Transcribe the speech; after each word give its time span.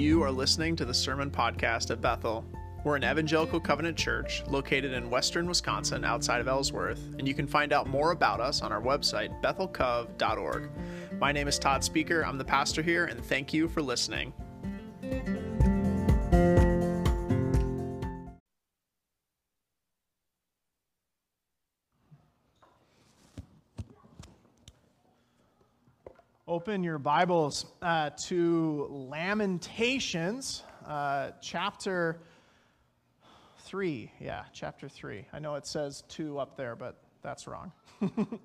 You 0.00 0.22
are 0.22 0.30
listening 0.30 0.76
to 0.76 0.86
the 0.86 0.94
Sermon 0.94 1.30
Podcast 1.30 1.90
at 1.90 2.00
Bethel. 2.00 2.42
We're 2.84 2.96
an 2.96 3.04
evangelical 3.04 3.60
covenant 3.60 3.98
church 3.98 4.42
located 4.48 4.94
in 4.94 5.10
western 5.10 5.46
Wisconsin 5.46 6.06
outside 6.06 6.40
of 6.40 6.48
Ellsworth, 6.48 7.06
and 7.18 7.28
you 7.28 7.34
can 7.34 7.46
find 7.46 7.70
out 7.70 7.86
more 7.86 8.12
about 8.12 8.40
us 8.40 8.62
on 8.62 8.72
our 8.72 8.80
website, 8.80 9.42
bethelcov.org. 9.42 10.70
My 11.18 11.32
name 11.32 11.48
is 11.48 11.58
Todd 11.58 11.84
Speaker. 11.84 12.24
I'm 12.24 12.38
the 12.38 12.44
pastor 12.46 12.80
here, 12.80 13.04
and 13.04 13.22
thank 13.22 13.52
you 13.52 13.68
for 13.68 13.82
listening. 13.82 14.32
Open 26.50 26.82
your 26.82 26.98
Bibles 26.98 27.64
uh, 27.80 28.10
to 28.24 28.88
Lamentations, 28.90 30.64
uh, 30.84 31.30
chapter 31.40 32.18
3. 33.58 34.10
Yeah, 34.18 34.42
chapter 34.52 34.88
3. 34.88 35.26
I 35.32 35.38
know 35.38 35.54
it 35.54 35.64
says 35.64 36.02
2 36.08 36.40
up 36.40 36.56
there, 36.56 36.74
but 36.74 37.04
that's 37.22 37.46
wrong. 37.46 37.70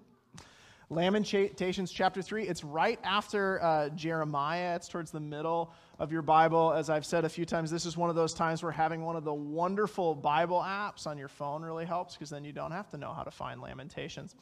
Lamentations 0.92 1.92
chapter 1.92 2.22
3. 2.22 2.48
It's 2.48 2.64
right 2.64 3.00
after 3.04 3.60
uh, 3.64 3.90
Jeremiah. 3.90 4.76
It's 4.76 4.88
towards 4.88 5.10
the 5.10 5.20
middle 5.20 5.74
of 5.98 6.12
your 6.12 6.22
Bible. 6.22 6.74
As 6.74 6.92
I've 6.92 7.08
said 7.08 7.26
a 7.26 7.30
few 7.30 7.44
times, 7.44 7.72
this 7.72 7.88
is 7.88 7.98
one 7.98 8.12
of 8.12 8.16
those 8.16 8.36
times 8.36 8.62
where 8.62 8.72
having 8.72 9.04
one 9.04 9.16
of 9.16 9.24
the 9.24 9.34
wonderful 9.34 10.14
Bible 10.14 10.60
apps 10.60 11.08
on 11.08 11.18
your 11.18 11.28
phone 11.28 11.64
really 11.64 11.86
helps 11.86 12.14
because 12.14 12.30
then 12.30 12.44
you 12.44 12.52
don't 12.52 12.72
have 12.72 12.88
to 12.92 13.00
know 13.00 13.14
how 13.14 13.24
to 13.24 13.32
find 13.32 13.62
Lamentations. 13.62 14.36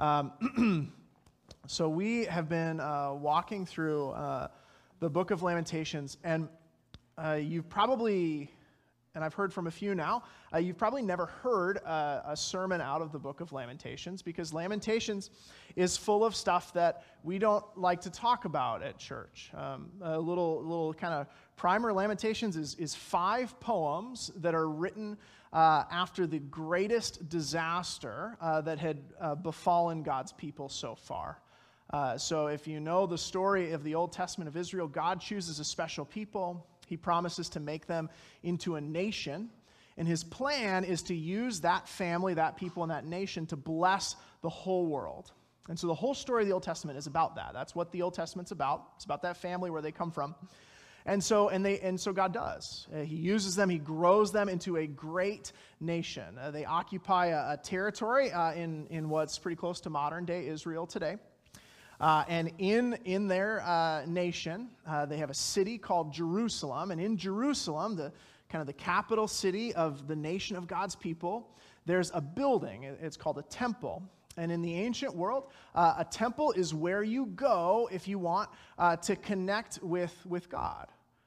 Um, 0.00 0.92
So 1.66 1.88
we 1.88 2.24
have 2.24 2.48
been 2.48 2.80
uh, 2.80 3.12
walking 3.12 3.66
through 3.66 4.10
uh, 4.10 4.48
the 5.00 5.10
book 5.10 5.30
of 5.30 5.42
Lamentations, 5.42 6.16
and 6.24 6.48
uh, 7.16 7.32
you've 7.34 7.68
probably, 7.68 8.50
and 9.18 9.24
I've 9.24 9.34
heard 9.34 9.52
from 9.52 9.66
a 9.66 9.70
few 9.72 9.96
now, 9.96 10.22
uh, 10.54 10.58
you've 10.58 10.78
probably 10.78 11.02
never 11.02 11.26
heard 11.26 11.80
uh, 11.84 12.20
a 12.24 12.36
sermon 12.36 12.80
out 12.80 13.02
of 13.02 13.10
the 13.10 13.18
book 13.18 13.40
of 13.40 13.52
Lamentations 13.52 14.22
because 14.22 14.52
Lamentations 14.52 15.30
is 15.74 15.96
full 15.96 16.24
of 16.24 16.36
stuff 16.36 16.72
that 16.74 17.02
we 17.24 17.36
don't 17.36 17.64
like 17.76 18.00
to 18.02 18.10
talk 18.10 18.44
about 18.44 18.80
at 18.80 18.96
church. 18.96 19.50
Um, 19.56 19.90
a 20.02 20.16
little, 20.16 20.62
little 20.62 20.94
kind 20.94 21.14
of 21.14 21.26
primer 21.56 21.92
Lamentations 21.92 22.56
is, 22.56 22.76
is 22.76 22.94
five 22.94 23.58
poems 23.58 24.30
that 24.36 24.54
are 24.54 24.68
written. 24.68 25.18
Uh, 25.50 25.82
after 25.90 26.26
the 26.26 26.40
greatest 26.40 27.26
disaster 27.30 28.36
uh, 28.42 28.60
that 28.60 28.78
had 28.78 28.98
uh, 29.18 29.34
befallen 29.34 30.02
God's 30.02 30.30
people 30.30 30.68
so 30.68 30.94
far. 30.94 31.40
So, 32.18 32.48
if 32.48 32.68
you 32.68 32.80
know 32.80 33.06
the 33.06 33.16
story 33.16 33.72
of 33.72 33.82
the 33.82 33.94
Old 33.94 34.12
Testament 34.12 34.46
of 34.46 34.58
Israel, 34.58 34.86
God 34.86 35.22
chooses 35.22 35.58
a 35.58 35.64
special 35.64 36.04
people. 36.04 36.66
He 36.88 36.96
promises 36.96 37.48
to 37.50 37.60
make 37.60 37.86
them 37.86 38.10
into 38.42 38.76
a 38.76 38.80
nation. 38.80 39.50
And 39.96 40.06
his 40.06 40.24
plan 40.24 40.84
is 40.84 41.02
to 41.04 41.14
use 41.14 41.60
that 41.60 41.88
family, 41.88 42.34
that 42.34 42.56
people, 42.56 42.82
and 42.82 42.92
that 42.92 43.04
nation 43.04 43.46
to 43.46 43.56
bless 43.56 44.14
the 44.42 44.48
whole 44.48 44.86
world. 44.86 45.32
And 45.68 45.78
so, 45.78 45.86
the 45.86 45.94
whole 45.94 46.14
story 46.14 46.42
of 46.42 46.48
the 46.48 46.54
Old 46.54 46.62
Testament 46.62 46.98
is 46.98 47.06
about 47.06 47.36
that. 47.36 47.50
That's 47.52 47.74
what 47.74 47.92
the 47.92 48.02
Old 48.02 48.14
Testament's 48.14 48.52
about. 48.52 48.84
It's 48.96 49.04
about 49.04 49.22
that 49.22 49.36
family 49.36 49.70
where 49.70 49.82
they 49.82 49.92
come 49.92 50.10
from. 50.10 50.34
And 51.04 51.24
so, 51.24 51.48
and 51.48 51.64
they, 51.64 51.80
and 51.80 51.98
so 51.98 52.12
God 52.12 52.34
does. 52.34 52.86
Uh, 52.94 53.00
he 53.00 53.16
uses 53.16 53.56
them, 53.56 53.70
He 53.70 53.78
grows 53.78 54.30
them 54.30 54.48
into 54.48 54.76
a 54.76 54.86
great 54.86 55.52
nation. 55.80 56.38
Uh, 56.38 56.50
they 56.50 56.64
occupy 56.64 57.26
a, 57.26 57.54
a 57.54 57.56
territory 57.56 58.30
uh, 58.30 58.52
in, 58.52 58.86
in 58.88 59.08
what's 59.08 59.38
pretty 59.38 59.56
close 59.56 59.80
to 59.80 59.90
modern 59.90 60.26
day 60.26 60.46
Israel 60.46 60.86
today. 60.86 61.16
Uh, 62.00 62.24
and 62.28 62.52
in, 62.58 62.98
in 63.04 63.26
their 63.26 63.60
uh, 63.62 64.04
nation, 64.06 64.68
uh, 64.86 65.04
they 65.04 65.16
have 65.16 65.30
a 65.30 65.34
city 65.34 65.78
called 65.78 66.12
Jerusalem. 66.12 66.90
And 66.90 67.00
in 67.00 67.16
Jerusalem, 67.16 67.96
the 67.96 68.12
kind 68.48 68.60
of 68.60 68.66
the 68.66 68.72
capital 68.72 69.26
city 69.26 69.74
of 69.74 70.06
the 70.06 70.16
nation 70.16 70.56
of 70.56 70.66
God's 70.66 70.94
people, 70.94 71.50
there's 71.86 72.10
a 72.14 72.20
building. 72.20 72.84
It's 72.84 73.16
called 73.16 73.38
a 73.38 73.42
temple. 73.42 74.02
And 74.36 74.52
in 74.52 74.62
the 74.62 74.74
ancient 74.74 75.14
world, 75.14 75.50
uh, 75.74 75.94
a 75.98 76.04
temple 76.04 76.52
is 76.52 76.72
where 76.72 77.02
you 77.02 77.26
go 77.26 77.88
if 77.90 78.06
you 78.06 78.18
want 78.18 78.48
uh, 78.78 78.96
to 78.96 79.16
connect 79.16 79.80
with, 79.82 80.14
with 80.24 80.48
God. 80.48 80.86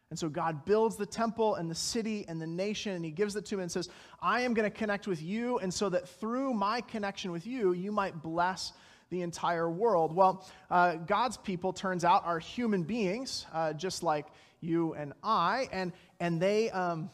And 0.10 0.20
so 0.20 0.30
God 0.30 0.66
builds 0.66 0.96
the 0.96 1.06
temple 1.06 1.56
and 1.56 1.70
the 1.70 1.76
city 1.76 2.26
and 2.28 2.42
the 2.42 2.48
nation, 2.48 2.94
and 2.94 3.04
He 3.04 3.12
gives 3.12 3.36
it 3.36 3.46
to 3.46 3.56
him 3.56 3.62
and 3.62 3.72
says, 3.72 3.90
I 4.22 4.42
am 4.42 4.54
going 4.54 4.70
to 4.70 4.78
connect 4.78 5.08
with 5.08 5.22
you, 5.22 5.58
and 5.60 5.74
so 5.74 5.90
that 5.90 6.08
through 6.08 6.54
my 6.54 6.82
connection 6.82 7.32
with 7.32 7.48
you, 7.48 7.72
you 7.74 7.92
might 7.94 8.22
bless 8.22 8.74
the 9.12 9.22
entire 9.22 9.70
world. 9.70 10.16
Well, 10.16 10.44
uh, 10.72 10.96
God's 10.96 11.38
people, 11.38 11.74
turns 11.74 12.04
out, 12.04 12.26
are 12.26 12.40
human 12.40 12.82
beings, 12.82 13.46
uh, 13.54 13.74
just 13.74 14.02
like 14.02 14.26
you 14.62 14.94
and 14.96 15.14
I, 15.22 15.68
and, 15.72 15.94
and 16.20 16.42
they. 16.42 16.72
Um, 16.72 17.12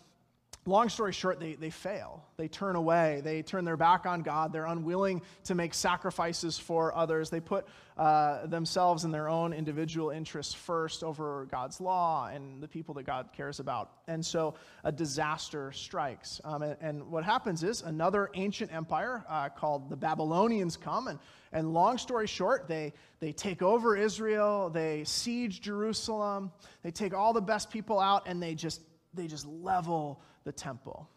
long 0.67 0.89
story 0.89 1.13
short, 1.13 1.39
they, 1.39 1.53
they 1.53 1.69
fail. 1.69 2.23
They 2.35 2.47
turn 2.47 2.75
away. 2.75 3.21
They 3.23 3.41
turn 3.41 3.65
their 3.65 3.77
back 3.77 4.05
on 4.05 4.21
God. 4.21 4.51
They're 4.51 4.65
unwilling 4.65 5.21
to 5.45 5.55
make 5.55 5.73
sacrifices 5.73 6.59
for 6.59 6.95
others. 6.95 7.29
They 7.29 7.39
put 7.39 7.65
uh, 7.97 8.45
themselves 8.45 9.03
and 9.03 9.13
their 9.13 9.27
own 9.27 9.53
individual 9.53 10.11
interests 10.11 10.53
first 10.53 11.03
over 11.03 11.47
God's 11.49 11.81
law 11.81 12.27
and 12.27 12.61
the 12.61 12.67
people 12.67 12.93
that 12.95 13.03
God 13.03 13.29
cares 13.35 13.59
about. 13.59 13.91
And 14.07 14.23
so 14.23 14.53
a 14.83 14.91
disaster 14.91 15.71
strikes. 15.71 16.39
Um, 16.43 16.61
and, 16.61 16.77
and, 16.81 17.07
what 17.09 17.23
happens 17.23 17.63
is 17.63 17.81
another 17.81 18.29
ancient 18.35 18.71
empire 18.73 19.23
uh, 19.27 19.49
called 19.49 19.89
the 19.89 19.95
Babylonians 19.95 20.77
come. 20.77 21.07
And, 21.07 21.17
and 21.51 21.73
long 21.73 21.97
story 21.97 22.27
short, 22.27 22.67
they, 22.67 22.93
they 23.19 23.31
take 23.31 23.61
over 23.61 23.95
Israel. 23.95 24.69
They 24.69 25.03
siege 25.05 25.61
Jerusalem. 25.61 26.51
They 26.83 26.91
take 26.91 27.13
all 27.13 27.33
the 27.33 27.41
best 27.41 27.71
people 27.71 27.99
out 27.99 28.27
and 28.27 28.43
they 28.43 28.53
just, 28.53 28.81
they 29.13 29.27
just 29.27 29.47
level 29.47 30.21
the 30.47 30.51
temple. 30.53 31.09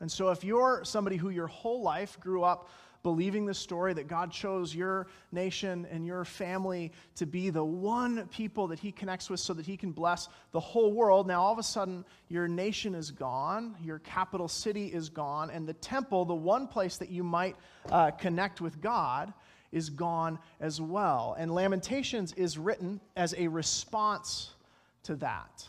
And 0.00 0.10
so, 0.10 0.30
if 0.30 0.42
you're 0.42 0.80
somebody 0.82 1.16
who 1.16 1.28
your 1.28 1.46
whole 1.46 1.82
life 1.82 2.18
grew 2.18 2.42
up 2.42 2.70
believing 3.02 3.44
the 3.44 3.54
story 3.54 3.92
that 3.94 4.08
God 4.08 4.32
chose 4.32 4.74
your 4.74 5.06
nation 5.30 5.86
and 5.90 6.06
your 6.06 6.24
family 6.24 6.90
to 7.16 7.26
be 7.26 7.50
the 7.50 7.62
one 7.62 8.26
people 8.28 8.66
that 8.68 8.78
He 8.78 8.90
connects 8.90 9.28
with 9.28 9.40
so 9.40 9.52
that 9.52 9.66
He 9.66 9.76
can 9.76 9.92
bless 9.92 10.28
the 10.52 10.58
whole 10.58 10.92
world, 10.92 11.26
now 11.26 11.42
all 11.42 11.52
of 11.52 11.58
a 11.58 11.62
sudden 11.62 12.02
your 12.28 12.48
nation 12.48 12.94
is 12.94 13.10
gone, 13.10 13.76
your 13.84 13.98
capital 13.98 14.48
city 14.48 14.86
is 14.86 15.10
gone, 15.10 15.50
and 15.50 15.68
the 15.68 15.74
temple, 15.74 16.24
the 16.24 16.34
one 16.34 16.66
place 16.66 16.96
that 16.96 17.10
you 17.10 17.22
might 17.22 17.56
uh, 17.90 18.10
connect 18.12 18.62
with 18.62 18.80
God, 18.80 19.34
is 19.70 19.90
gone 19.90 20.38
as 20.60 20.80
well. 20.80 21.36
And 21.38 21.50
Lamentations 21.50 22.32
is 22.32 22.56
written 22.56 23.00
as 23.16 23.34
a 23.36 23.48
response 23.48 24.54
to 25.02 25.14
that 25.16 25.68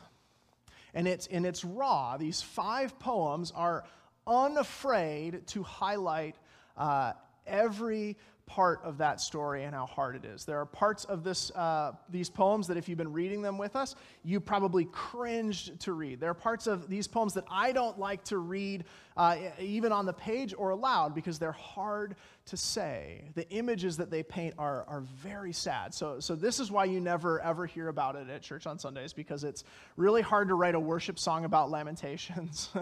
and 0.93 1.07
it's, 1.07 1.27
and 1.27 1.45
it's 1.45 1.63
raw. 1.63 2.17
These 2.17 2.41
five 2.41 2.97
poems 2.99 3.51
are 3.55 3.83
unafraid 4.27 5.47
to 5.47 5.63
highlight 5.63 6.35
uh, 6.77 7.13
every 7.45 8.17
part 8.49 8.81
of 8.83 8.97
that 8.97 9.21
story 9.21 9.63
and 9.63 9.75
how 9.75 9.85
hard 9.85 10.15
it 10.15 10.25
is. 10.25 10.43
There 10.43 10.59
are 10.59 10.65
parts 10.65 11.05
of 11.05 11.23
this, 11.23 11.51
uh, 11.51 11.91
these 12.09 12.31
poems 12.31 12.65
that, 12.67 12.77
if 12.77 12.89
you've 12.89 12.97
been 12.97 13.13
reading 13.13 13.43
them 13.43 13.59
with 13.59 13.75
us, 13.75 13.95
you 14.23 14.39
probably 14.39 14.85
cringed 14.85 15.79
to 15.81 15.93
read. 15.93 16.19
There 16.19 16.31
are 16.31 16.33
parts 16.35 16.65
of 16.65 16.89
these 16.89 17.07
poems 17.07 17.35
that 17.35 17.43
I 17.49 17.71
don't 17.71 17.99
like 17.99 18.23
to 18.25 18.39
read, 18.39 18.85
uh, 19.15 19.37
even 19.59 19.91
on 19.91 20.07
the 20.07 20.13
page 20.13 20.55
or 20.57 20.71
aloud, 20.71 21.13
because 21.13 21.37
they're 21.37 21.51
hard 21.51 22.15
to 22.47 22.57
say. 22.57 23.29
The 23.35 23.47
images 23.51 23.97
that 23.97 24.09
they 24.09 24.23
paint 24.23 24.55
are, 24.57 24.83
are 24.87 25.01
very 25.01 25.53
sad. 25.53 25.93
So, 25.93 26.19
so, 26.19 26.33
this 26.33 26.59
is 26.59 26.71
why 26.71 26.85
you 26.85 26.99
never 26.99 27.39
ever 27.41 27.67
hear 27.67 27.87
about 27.89 28.15
it 28.15 28.29
at 28.29 28.41
church 28.41 28.65
on 28.65 28.79
Sundays, 28.79 29.13
because 29.13 29.43
it's 29.43 29.63
really 29.95 30.23
hard 30.23 30.47
to 30.47 30.55
write 30.55 30.73
a 30.73 30.79
worship 30.79 31.19
song 31.19 31.45
about 31.45 31.69
lamentations. 31.69 32.69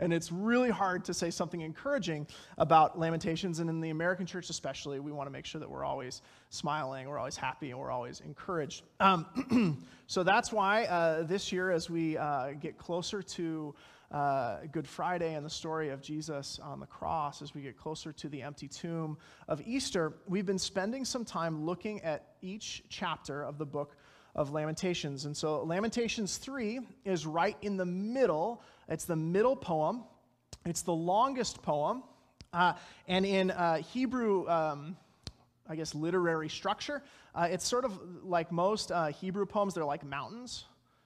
And 0.00 0.12
it's 0.12 0.32
really 0.32 0.70
hard 0.70 1.04
to 1.06 1.14
say 1.14 1.30
something 1.30 1.60
encouraging 1.60 2.26
about 2.58 2.98
Lamentations. 2.98 3.58
And 3.58 3.68
in 3.70 3.80
the 3.80 3.90
American 3.90 4.26
church, 4.26 4.50
especially, 4.50 5.00
we 5.00 5.12
want 5.12 5.26
to 5.26 5.32
make 5.32 5.46
sure 5.46 5.60
that 5.60 5.70
we're 5.70 5.84
always 5.84 6.22
smiling, 6.50 7.08
we're 7.08 7.18
always 7.18 7.36
happy, 7.36 7.70
and 7.70 7.78
we're 7.78 7.90
always 7.90 8.20
encouraged. 8.20 8.82
Um, 9.00 9.86
so 10.06 10.22
that's 10.22 10.52
why 10.52 10.84
uh, 10.84 11.22
this 11.24 11.52
year, 11.52 11.70
as 11.70 11.88
we 11.88 12.16
uh, 12.16 12.52
get 12.52 12.78
closer 12.78 13.22
to 13.22 13.74
uh, 14.12 14.58
Good 14.70 14.86
Friday 14.86 15.34
and 15.34 15.44
the 15.44 15.50
story 15.50 15.88
of 15.88 16.02
Jesus 16.02 16.58
on 16.62 16.80
the 16.80 16.86
cross, 16.86 17.40
as 17.40 17.54
we 17.54 17.62
get 17.62 17.76
closer 17.76 18.12
to 18.12 18.28
the 18.28 18.42
empty 18.42 18.68
tomb 18.68 19.16
of 19.48 19.60
Easter, 19.62 20.12
we've 20.28 20.46
been 20.46 20.58
spending 20.58 21.04
some 21.04 21.24
time 21.24 21.64
looking 21.64 22.00
at 22.02 22.34
each 22.42 22.84
chapter 22.90 23.42
of 23.42 23.56
the 23.56 23.64
book 23.64 23.96
of 24.34 24.50
Lamentations. 24.50 25.24
And 25.24 25.36
so 25.36 25.62
Lamentations 25.62 26.38
3 26.38 26.80
is 27.04 27.26
right 27.26 27.56
in 27.62 27.76
the 27.76 27.86
middle 27.86 28.62
it's 28.88 29.04
the 29.04 29.16
middle 29.16 29.56
poem, 29.56 30.04
it's 30.66 30.82
the 30.82 30.92
longest 30.92 31.62
poem. 31.62 32.02
Uh, 32.52 32.74
and 33.08 33.24
in 33.24 33.50
uh, 33.50 33.76
Hebrew, 33.76 34.46
um, 34.48 34.96
I 35.66 35.76
guess, 35.76 35.94
literary 35.94 36.50
structure, 36.50 37.02
uh, 37.34 37.48
it's 37.50 37.66
sort 37.66 37.86
of 37.86 37.98
like 38.24 38.52
most 38.52 38.92
uh, 38.92 39.06
Hebrew 39.06 39.46
poems, 39.46 39.74
they're 39.74 39.84
like 39.84 40.04
mountains. 40.04 40.64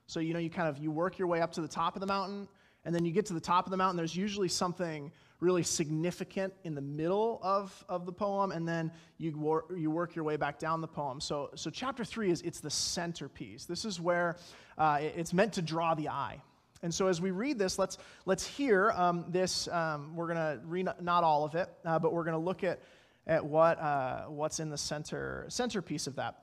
So, 0.08 0.20
you 0.20 0.32
know, 0.32 0.40
you 0.40 0.50
kind 0.50 0.68
of, 0.68 0.78
you 0.78 0.90
work 0.90 1.18
your 1.18 1.28
way 1.28 1.40
up 1.40 1.52
to 1.52 1.60
the 1.60 1.68
top 1.68 1.94
of 1.94 2.00
the 2.00 2.06
mountain, 2.06 2.48
and 2.84 2.94
then 2.94 3.04
you 3.04 3.12
get 3.12 3.26
to 3.26 3.34
the 3.34 3.40
top 3.40 3.66
of 3.66 3.70
the 3.70 3.76
mountain, 3.76 3.96
there's 3.96 4.16
usually 4.16 4.48
something 4.48 5.12
really 5.40 5.62
significant 5.62 6.52
in 6.64 6.74
the 6.74 6.80
middle 6.80 7.40
of, 7.42 7.84
of 7.88 8.06
the 8.06 8.12
poem, 8.12 8.52
and 8.52 8.66
then 8.66 8.90
you, 9.18 9.36
wor- 9.36 9.66
you 9.76 9.90
work 9.90 10.14
your 10.14 10.24
way 10.24 10.36
back 10.36 10.58
down 10.58 10.80
the 10.80 10.88
poem. 10.88 11.20
So, 11.20 11.50
so 11.54 11.70
chapter 11.70 12.04
three 12.04 12.30
is 12.30 12.42
it's 12.42 12.60
the 12.60 12.70
centerpiece. 12.70 13.64
This 13.64 13.84
is 13.84 14.00
where 14.00 14.36
uh, 14.78 14.98
it's 15.00 15.32
meant 15.32 15.52
to 15.54 15.62
draw 15.62 15.94
the 15.94 16.08
eye. 16.08 16.40
And 16.82 16.94
so 16.94 17.06
as 17.06 17.20
we 17.20 17.30
read 17.30 17.58
this, 17.58 17.78
let's, 17.78 17.98
let's 18.26 18.46
hear 18.46 18.92
um, 18.92 19.24
this. 19.28 19.66
Um, 19.68 20.14
we're 20.14 20.26
going 20.26 20.36
to 20.36 20.60
read 20.66 20.88
not 21.00 21.24
all 21.24 21.44
of 21.44 21.54
it, 21.54 21.68
uh, 21.84 21.98
but 21.98 22.12
we're 22.12 22.24
going 22.24 22.38
to 22.38 22.44
look 22.44 22.64
at, 22.64 22.80
at 23.26 23.44
what, 23.44 23.80
uh, 23.80 24.24
what's 24.24 24.60
in 24.60 24.70
the 24.70 24.78
center, 24.78 25.46
centerpiece 25.48 26.06
of 26.06 26.16
that. 26.16 26.42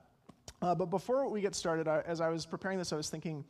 Uh, 0.62 0.76
but 0.76 0.88
before 0.88 1.30
we 1.30 1.42
get 1.42 1.56
started, 1.56 1.88
I, 1.88 2.02
as 2.02 2.20
I 2.20 2.30
was 2.30 2.46
preparing 2.46 2.78
this, 2.78 2.92
I 2.92 2.96
was 2.96 3.10
thinking, 3.10 3.46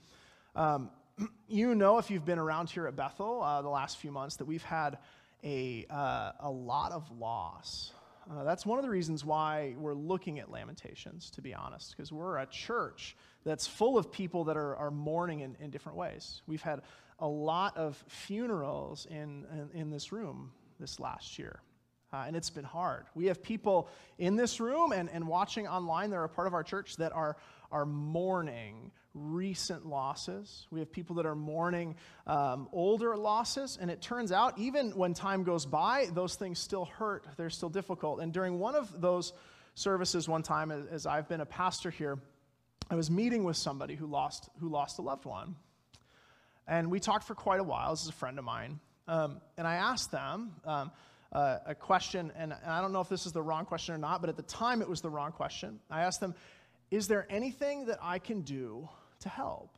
um, 0.55 0.89
you 1.47 1.73
know, 1.73 1.97
if 1.97 2.11
you've 2.11 2.25
been 2.25 2.39
around 2.39 2.69
here 2.69 2.87
at 2.87 2.95
Bethel 2.95 3.41
uh, 3.41 3.61
the 3.61 3.69
last 3.69 3.97
few 3.97 4.11
months, 4.11 4.35
that 4.37 4.45
we've 4.45 4.63
had 4.63 4.97
a, 5.43 5.85
uh, 5.89 6.31
a 6.39 6.49
lot 6.49 6.91
of 6.91 7.09
loss. 7.19 7.93
Uh, 8.31 8.43
that's 8.43 8.65
one 8.65 8.79
of 8.79 8.83
the 8.83 8.89
reasons 8.89 9.25
why 9.25 9.75
we're 9.77 9.93
looking 9.93 10.39
at 10.39 10.49
Lamentations, 10.49 11.29
to 11.31 11.41
be 11.41 11.53
honest, 11.53 11.91
because 11.95 12.11
we're 12.11 12.37
a 12.37 12.45
church 12.45 13.17
that's 13.43 13.67
full 13.67 13.97
of 13.97 14.11
people 14.11 14.45
that 14.45 14.55
are, 14.55 14.75
are 14.77 14.91
mourning 14.91 15.41
in, 15.41 15.57
in 15.59 15.69
different 15.69 15.97
ways. 15.97 16.41
We've 16.47 16.61
had 16.61 16.81
a 17.19 17.27
lot 17.27 17.75
of 17.75 18.01
funerals 18.07 19.05
in, 19.09 19.45
in, 19.51 19.69
in 19.73 19.89
this 19.89 20.11
room 20.11 20.51
this 20.79 20.99
last 20.99 21.37
year. 21.37 21.59
Uh, 22.13 22.25
and 22.27 22.35
it's 22.35 22.51
been 22.51 22.63
hard. 22.63 23.05
We 23.15 23.25
have 23.25 23.41
people 23.41 23.89
in 24.19 24.35
this 24.35 24.59
room 24.59 24.91
and, 24.91 25.09
and 25.09 25.27
watching 25.27 25.67
online 25.67 26.11
that 26.11 26.17
are 26.17 26.25
a 26.25 26.29
part 26.29 26.47
of 26.47 26.53
our 26.53 26.63
church 26.63 26.97
that 26.97 27.11
are, 27.11 27.37
are 27.71 27.87
mourning 27.87 28.91
recent 29.15 29.87
losses. 29.87 30.67
We 30.69 30.79
have 30.79 30.91
people 30.91 31.15
that 31.15 31.25
are 31.25 31.35
mourning 31.35 31.95
um, 32.27 32.69
older 32.71 33.17
losses. 33.17 33.79
And 33.81 33.89
it 33.89 33.99
turns 33.99 34.31
out, 34.31 34.59
even 34.59 34.91
when 34.91 35.15
time 35.15 35.43
goes 35.43 35.65
by, 35.65 36.07
those 36.13 36.35
things 36.35 36.59
still 36.59 36.85
hurt. 36.85 37.25
They're 37.35 37.49
still 37.49 37.69
difficult. 37.69 38.19
And 38.21 38.31
during 38.31 38.59
one 38.59 38.75
of 38.75 39.01
those 39.01 39.33
services, 39.73 40.29
one 40.29 40.43
time, 40.43 40.71
as, 40.71 41.07
I've 41.07 41.27
been 41.27 41.41
a 41.41 41.47
pastor 41.47 41.89
here, 41.89 42.19
I 42.91 42.95
was 42.95 43.09
meeting 43.09 43.43
with 43.43 43.57
somebody 43.57 43.95
who 43.95 44.05
lost, 44.05 44.49
who 44.59 44.69
lost 44.69 44.99
a 44.99 45.01
loved 45.01 45.25
one. 45.25 45.55
And 46.67 46.91
we 46.91 46.99
talked 46.99 47.25
for 47.25 47.33
quite 47.33 47.59
a 47.59 47.63
while. 47.63 47.91
This 47.91 48.03
is 48.03 48.09
a 48.09 48.13
friend 48.13 48.37
of 48.37 48.45
mine. 48.45 48.79
Um, 49.07 49.41
and 49.57 49.67
I 49.67 49.75
asked 49.75 50.11
them, 50.11 50.53
um, 50.63 50.91
uh, 51.33 51.57
a 51.65 51.75
question, 51.75 52.31
and, 52.37 52.53
and 52.53 52.71
I 52.71 52.79
don't 52.79 52.93
know 52.93 53.01
if 53.01 53.09
this 53.09 53.25
is 53.25 53.31
the 53.31 53.41
wrong 53.41 53.65
question 53.65 53.95
or 53.95 53.97
not, 53.97 54.21
but 54.21 54.29
at 54.29 54.37
the 54.37 54.43
time 54.43 54.81
it 54.81 54.87
was 54.87 55.01
the 55.01 55.09
wrong 55.09 55.31
question. 55.31 55.79
I 55.89 56.03
asked 56.03 56.19
them, 56.19 56.35
Is 56.91 57.07
there 57.07 57.25
anything 57.29 57.85
that 57.87 57.97
I 58.01 58.19
can 58.19 58.41
do 58.41 58.87
to 59.21 59.29
help? 59.29 59.75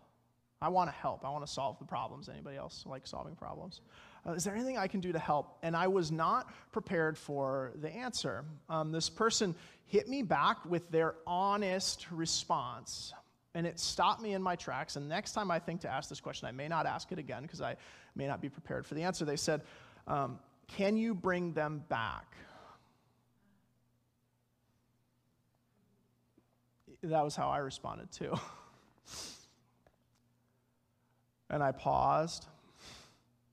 I 0.62 0.70
want 0.70 0.90
to 0.90 0.96
help. 0.96 1.24
I 1.24 1.30
want 1.30 1.46
to 1.46 1.52
solve 1.52 1.80
the 1.80 1.86
problems. 1.86 2.30
Anybody 2.30 2.58
else 2.58 2.84
like 2.86 3.08
solving 3.08 3.36
problems? 3.36 3.82
Uh, 4.26 4.34
is 4.34 4.44
there 4.44 4.56
anything 4.56 4.78
I 4.78 4.88
can 4.88 5.00
do 5.00 5.12
to 5.12 5.20
help? 5.20 5.58
And 5.64 5.76
I 5.76 5.88
was 5.88 6.12
not 6.12 6.52
prepared 6.72 7.18
for 7.18 7.72
the 7.76 7.90
answer. 7.90 8.44
Um, 8.70 8.92
this 8.92 9.10
person 9.10 9.56
hit 9.86 10.10
me 10.10 10.24
back 10.24 10.66
with 10.66 10.90
their 10.90 11.16
honest 11.28 12.08
response, 12.12 13.14
and 13.54 13.68
it 13.68 13.80
stopped 13.80 14.22
me 14.22 14.34
in 14.34 14.42
my 14.42 14.56
tracks. 14.56 14.96
And 14.96 15.08
next 15.08 15.34
time 15.34 15.52
I 15.52 15.60
think 15.60 15.82
to 15.82 15.90
ask 15.90 16.10
this 16.10 16.22
question, 16.22 16.48
I 16.48 16.52
may 16.52 16.68
not 16.68 16.86
ask 16.86 17.12
it 17.12 17.20
again 17.20 17.44
because 17.44 17.62
I 17.62 17.76
may 18.16 18.28
not 18.28 18.42
be 18.42 18.50
prepared 18.50 18.86
for 18.86 18.96
the 18.96 19.04
answer. 19.04 19.24
They 19.24 19.36
said, 19.36 19.62
um, 20.08 20.40
can 20.68 20.98
you 20.98 21.14
bring 21.14 21.54
them 21.54 21.84
back? 21.90 22.36
That 27.04 27.24
was 27.24 27.36
how 27.36 27.50
I 27.50 27.60
responded 27.60 28.12
too. 28.12 28.34
and 31.50 31.62
I 31.62 31.72
paused 31.72 32.48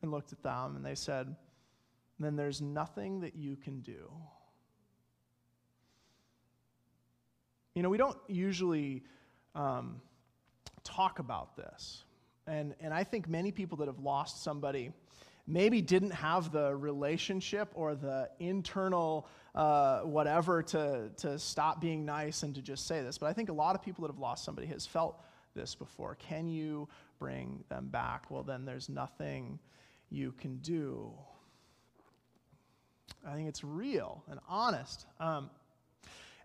and 0.01 0.11
looked 0.11 0.33
at 0.33 0.43
them, 0.43 0.77
and 0.77 0.85
they 0.85 0.95
said, 0.95 1.35
Then 2.19 2.37
there's 2.37 2.61
nothing 2.61 3.21
that 3.21 3.37
you 3.37 3.57
can 3.57 3.81
do. 3.81 4.11
You 7.75 7.83
know, 7.83 7.89
we 7.89 7.99
don't 7.99 8.19
usually 8.29 9.03
um, 9.55 10.01
talk 10.85 11.19
about 11.19 11.57
this. 11.57 12.05
And, 12.47 12.75
and 12.81 12.93
I 12.93 13.05
think 13.05 13.29
many 13.29 13.53
people 13.53 13.79
that 13.79 13.87
have 13.87 14.01
lost 14.01 14.43
somebody 14.43 14.93
maybe 15.47 15.81
didn't 15.81 16.13
have 16.13 16.53
the 16.53 16.75
relationship 16.75 17.71
or 17.75 17.95
the 17.95 18.29
internal 18.39 19.29
uh, 19.55 20.01
whatever 20.01 20.63
to, 20.63 21.11
to 21.17 21.39
stop 21.39 21.81
being 21.81 22.05
nice 22.05 22.43
and 22.43 22.55
to 22.55 22.63
just 22.63 22.87
say 22.87 23.03
this. 23.03 23.19
But 23.19 23.27
I 23.27 23.33
think 23.33 23.49
a 23.49 23.53
lot 23.53 23.75
of 23.75 23.83
people 23.83 24.03
that 24.03 24.13
have 24.13 24.21
lost 24.21 24.45
somebody 24.45 24.67
has 24.69 24.87
felt 24.87 25.21
this 25.55 25.75
before. 25.75 26.15
Can 26.15 26.49
you 26.49 26.89
bring 27.19 27.63
them 27.69 27.89
back? 27.89 28.31
Well, 28.31 28.43
then 28.43 28.65
there's 28.65 28.89
nothing 28.89 29.59
you 30.11 30.33
can 30.41 30.57
do. 30.59 31.13
I 33.27 33.35
think 33.35 33.49
it's 33.49 33.63
real 33.63 34.25
and 34.31 34.41
honest. 34.49 35.07
Um, 35.21 35.51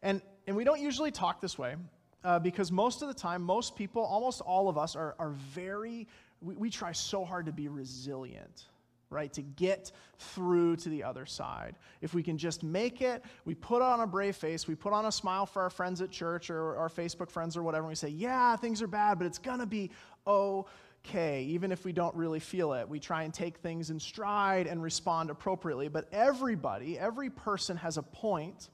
and, 0.02 0.22
and 0.48 0.56
we 0.56 0.64
don't 0.64 0.82
usually 0.82 1.12
talk 1.12 1.40
this 1.40 1.58
way 1.58 1.76
uh, 2.24 2.40
because 2.40 2.72
most 2.72 3.02
of 3.02 3.08
the 3.08 3.14
time, 3.14 3.42
most 3.42 3.76
people, 3.76 4.04
almost 4.04 4.42
all 4.42 4.68
of 4.70 4.78
us, 4.78 4.96
are, 4.96 5.16
are 5.18 5.32
very, 5.32 6.08
we, 6.42 6.56
we 6.56 6.70
try 6.70 6.92
so 6.92 7.24
hard 7.24 7.46
to 7.46 7.52
be 7.52 7.68
resilient 7.68 8.66
right? 9.10 9.32
To 9.34 9.42
get 9.42 9.92
through 10.20 10.76
to 10.78 10.90
the 10.90 11.04
other 11.04 11.26
side. 11.26 11.76
If 12.02 12.14
we 12.14 12.24
can 12.24 12.38
just 12.38 12.64
make 12.64 13.02
it, 13.02 13.24
we 13.46 13.56
put 13.56 13.82
on 13.82 14.02
a 14.02 14.08
brave 14.08 14.36
face, 14.36 14.68
we 14.68 14.76
put 14.76 14.94
on 14.94 15.06
a 15.06 15.12
smile 15.12 15.46
for 15.46 15.62
our 15.62 15.70
friends 15.70 16.02
at 16.02 16.12
church 16.12 16.50
or 16.50 16.76
our 16.76 16.90
Facebook 16.90 17.30
friends 17.30 17.56
or 17.56 17.64
whatever, 17.64 17.84
and 17.84 17.90
we 17.90 17.96
say, 17.96 18.10
yeah, 18.10 18.56
things 18.56 18.82
are 18.82 18.88
bad, 18.88 19.18
but 19.18 19.26
it's 19.28 19.38
going 19.38 19.60
to 19.60 19.66
be 19.66 19.92
okay, 20.26 21.44
even 21.44 21.72
if 21.72 21.86
we 21.86 21.94
don't 21.94 22.16
really 22.16 22.40
feel 22.40 22.74
it. 22.74 22.88
We 22.88 23.00
try 23.00 23.24
and 23.24 23.34
take 23.34 23.58
things 23.58 23.90
in 23.90 24.00
stride 24.00 24.68
and 24.68 24.84
respond 24.84 25.30
appropriately. 25.30 25.88
But 25.88 26.08
everybody, 26.12 27.00
every 27.00 27.30
person 27.30 27.78
has 27.78 27.98
a 27.98 28.04
point 28.04 28.70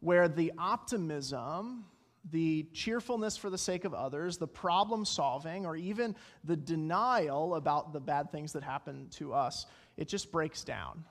where 0.00 0.28
the 0.28 0.52
optimism 0.58 1.84
the 2.30 2.66
cheerfulness 2.74 3.36
for 3.36 3.48
the 3.50 3.58
sake 3.58 3.84
of 3.84 3.94
others, 3.94 4.36
the 4.36 4.46
problem 4.46 5.04
solving, 5.04 5.64
or 5.64 5.76
even 5.76 6.14
the 6.44 6.56
denial 6.56 7.54
about 7.54 7.92
the 7.92 8.00
bad 8.00 8.30
things 8.30 8.52
that 8.52 8.62
happen 8.62 9.08
to 9.12 9.32
us, 9.32 9.66
it 9.96 10.08
just 10.08 10.30
breaks 10.30 10.62
down. 10.62 11.04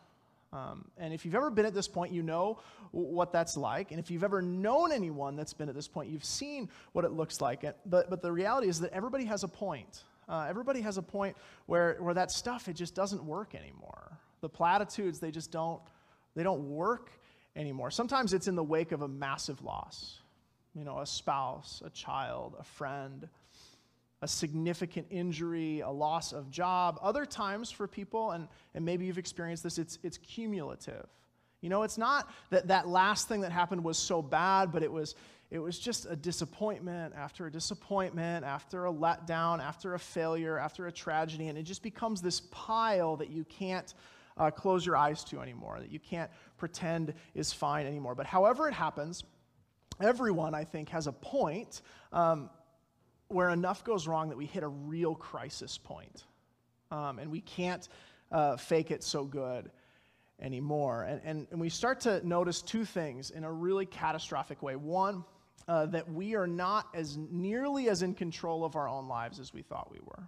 Um, 0.52 0.86
and 0.98 1.14
if 1.14 1.26
you've 1.26 1.36
ever 1.36 1.50
been 1.50 1.66
at 1.66 1.74
this 1.74 1.88
point, 1.88 2.12
you 2.12 2.24
know 2.24 2.60
what 2.92 3.32
that's 3.32 3.56
like. 3.56 3.92
And 3.92 4.00
if 4.00 4.10
you've 4.10 4.24
ever 4.24 4.42
known 4.42 4.92
anyone 4.92 5.36
that's 5.36 5.54
been 5.54 5.70
at 5.70 5.76
this 5.76 5.88
point, 5.88 6.10
you've 6.10 6.26
seen 6.26 6.70
what 6.94 7.06
it 7.06 7.12
looks 7.12 7.40
like. 7.40 7.64
But, 7.86 8.10
but 8.10 8.22
the 8.22 8.32
reality 8.32 8.68
is 8.68 8.80
that 8.80 8.92
everybody 8.92 9.26
has 9.26 9.44
a 9.44 9.48
point. 9.48 10.04
Uh, 10.28 10.46
everybody 10.50 10.82
has 10.82 10.98
a 10.98 11.02
point 11.02 11.36
where, 11.66 11.98
where 12.00 12.14
that 12.14 12.32
stuff, 12.32 12.68
it 12.68 12.74
just 12.74 12.96
doesn't 12.96 13.24
work 13.24 13.54
anymore. 13.56 14.12
The 14.42 14.50
platitudes, 14.50 15.20
they 15.20 15.32
just 15.32 15.52
don't, 15.52 15.82
they 16.36 16.44
don't 16.44 16.70
work 16.70 17.12
anymore. 17.56 17.92
Sometimes 17.92 18.34
it's 18.34 18.48
in 18.48 18.56
the 18.56 18.64
wake 18.64 18.92
of 18.92 19.02
a 19.02 19.08
massive 19.08 19.64
loss 19.64 20.20
you 20.74 20.84
know, 20.84 21.00
a 21.00 21.06
spouse, 21.06 21.82
a 21.86 21.90
child, 21.90 22.56
a 22.60 22.64
friend, 22.64 23.28
a 24.22 24.28
significant 24.28 25.08
injury, 25.10 25.80
a 25.80 25.90
loss 25.90 26.34
of 26.34 26.52
job. 26.52 27.00
Other 27.02 27.26
times 27.26 27.72
for 27.72 27.88
people, 27.88 28.32
and, 28.32 28.48
and 28.76 28.84
maybe 28.86 29.06
you've 29.06 29.18
experienced 29.18 29.64
this, 29.64 29.78
it's, 29.78 29.98
it's 30.04 30.18
cumulative. 30.18 31.08
You 31.62 31.70
know, 31.70 31.84
it's 31.84 31.98
not 31.98 32.30
that 32.52 32.68
that 32.68 32.88
last 32.88 33.28
thing 33.28 33.42
that 33.42 33.52
happened 33.52 33.84
was 33.84 33.98
so 33.98 34.22
bad, 34.22 34.72
but 34.72 34.84
it 34.84 34.92
was, 34.92 35.16
it 35.52 35.60
was 35.60 35.80
just 35.80 36.06
a 36.06 36.16
disappointment 36.16 37.14
after 37.18 37.48
a 37.48 37.52
disappointment, 37.52 38.46
after 38.46 38.86
a 38.86 38.94
letdown, 38.94 39.60
after 39.62 39.94
a 39.94 40.00
failure, 40.00 40.58
after 40.58 40.88
a 40.88 40.92
tragedy, 40.92 41.48
and 41.48 41.58
it 41.58 41.64
just 41.64 41.84
becomes 41.84 42.22
this 42.22 42.42
pile 42.52 43.18
that 43.18 43.30
you 43.30 43.44
can't 43.46 43.94
uh, 44.38 44.52
close 44.52 44.86
your 44.86 44.96
eyes 44.96 45.24
to 45.26 45.42
anymore, 45.42 45.80
that 45.80 45.92
you 45.92 46.00
can't 46.00 46.32
pretend 46.58 47.14
is 47.36 47.52
fine 47.52 47.86
anymore. 47.86 48.16
But 48.16 48.26
however 48.26 48.70
it 48.70 48.74
happens, 48.74 49.24
everyone, 50.00 50.54
I 50.54 50.64
think, 50.64 50.90
has 50.90 51.08
a 51.08 51.12
point 51.12 51.82
um, 52.12 52.50
where 53.28 53.50
enough 53.50 53.84
goes 53.84 54.08
wrong 54.08 54.30
that 54.30 54.38
we 54.38 54.46
hit 54.46 54.64
a 54.64 54.68
real 54.68 55.16
crisis 55.16 55.78
point. 55.78 56.24
Um, 56.92 57.20
and 57.20 57.30
we 57.30 57.42
can't 57.42 57.88
uh, 58.32 58.58
fake 58.58 58.92
it 58.92 59.04
so 59.04 59.24
good 59.24 59.70
anymore. 60.42 61.04
And, 61.04 61.22
and, 61.24 61.48
and, 61.52 61.62
we 61.62 61.70
start 61.70 62.00
to 62.02 62.26
notice 62.28 62.62
two 62.62 62.86
things 62.86 63.30
in 63.30 63.44
a 63.44 63.52
really 63.52 63.86
catastrophic 63.86 64.64
way. 64.64 64.76
One, 64.76 65.24
uh, 65.68 65.86
that 65.88 66.12
we 66.12 66.36
are 66.36 66.48
not 66.48 66.88
as 66.96 67.18
nearly 67.18 67.90
as 67.90 68.02
in 68.02 68.16
control 68.16 68.66
of 68.66 68.76
our 68.76 68.88
own 68.88 69.08
lives 69.08 69.40
as 69.40 69.54
we 69.54 69.62
thought 69.62 69.92
we 69.92 70.00
were. 70.04 70.24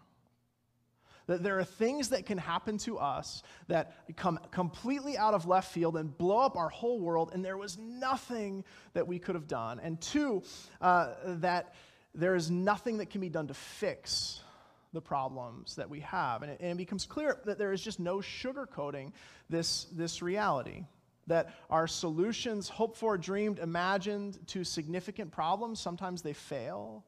That 1.31 1.43
there 1.43 1.57
are 1.59 1.63
things 1.63 2.09
that 2.09 2.25
can 2.25 2.37
happen 2.37 2.77
to 2.79 2.97
us 2.97 3.41
that 3.69 3.93
come 4.17 4.37
completely 4.51 5.17
out 5.17 5.33
of 5.33 5.47
left 5.47 5.71
field 5.71 5.95
and 5.95 6.17
blow 6.17 6.39
up 6.39 6.57
our 6.57 6.67
whole 6.67 6.99
world, 6.99 7.31
and 7.33 7.43
there 7.43 7.57
was 7.57 7.77
nothing 7.77 8.65
that 8.91 9.07
we 9.07 9.17
could 9.17 9.35
have 9.35 9.47
done. 9.47 9.79
And 9.79 10.01
two, 10.01 10.43
uh, 10.81 11.13
that 11.25 11.73
there 12.13 12.35
is 12.35 12.51
nothing 12.51 12.97
that 12.97 13.09
can 13.09 13.21
be 13.21 13.29
done 13.29 13.47
to 13.47 13.53
fix 13.53 14.41
the 14.91 14.99
problems 14.99 15.77
that 15.77 15.89
we 15.89 16.01
have. 16.01 16.41
And 16.43 16.51
it, 16.51 16.59
and 16.59 16.71
it 16.71 16.77
becomes 16.77 17.05
clear 17.05 17.39
that 17.45 17.57
there 17.57 17.71
is 17.71 17.81
just 17.81 17.97
no 17.97 18.17
sugarcoating 18.17 19.13
this, 19.49 19.85
this 19.85 20.21
reality 20.21 20.83
that 21.27 21.55
our 21.69 21.87
solutions, 21.87 22.67
hoped 22.67 22.97
for, 22.97 23.17
dreamed, 23.17 23.59
imagined 23.59 24.37
to 24.47 24.65
significant 24.65 25.31
problems, 25.31 25.79
sometimes 25.79 26.21
they 26.21 26.33
fail. 26.33 27.05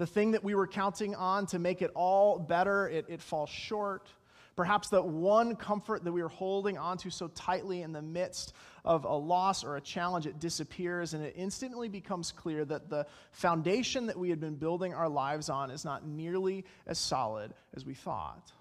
The 0.00 0.06
thing 0.06 0.30
that 0.30 0.42
we 0.42 0.54
were 0.54 0.66
counting 0.66 1.14
on 1.14 1.44
to 1.48 1.58
make 1.58 1.82
it 1.82 1.90
all 1.94 2.38
better, 2.38 2.88
it, 2.88 3.04
it 3.10 3.20
falls 3.20 3.50
short. 3.50 4.08
Perhaps 4.56 4.88
that 4.88 5.04
one 5.04 5.56
comfort 5.56 6.04
that 6.04 6.12
we 6.12 6.22
were 6.22 6.30
holding 6.30 6.78
onto 6.78 7.10
so 7.10 7.28
tightly 7.28 7.82
in 7.82 7.92
the 7.92 8.00
midst 8.00 8.54
of 8.82 9.04
a 9.04 9.12
loss 9.12 9.62
or 9.62 9.76
a 9.76 9.80
challenge, 9.82 10.26
it 10.26 10.40
disappears, 10.40 11.12
and 11.12 11.22
it 11.22 11.34
instantly 11.36 11.90
becomes 11.90 12.32
clear 12.32 12.64
that 12.64 12.88
the 12.88 13.06
foundation 13.32 14.06
that 14.06 14.18
we 14.18 14.30
had 14.30 14.40
been 14.40 14.54
building 14.54 14.94
our 14.94 15.06
lives 15.06 15.50
on 15.50 15.70
is 15.70 15.84
not 15.84 16.06
nearly 16.06 16.64
as 16.86 16.98
solid 16.98 17.52
as 17.76 17.84
we 17.84 17.92
thought. 17.92 18.52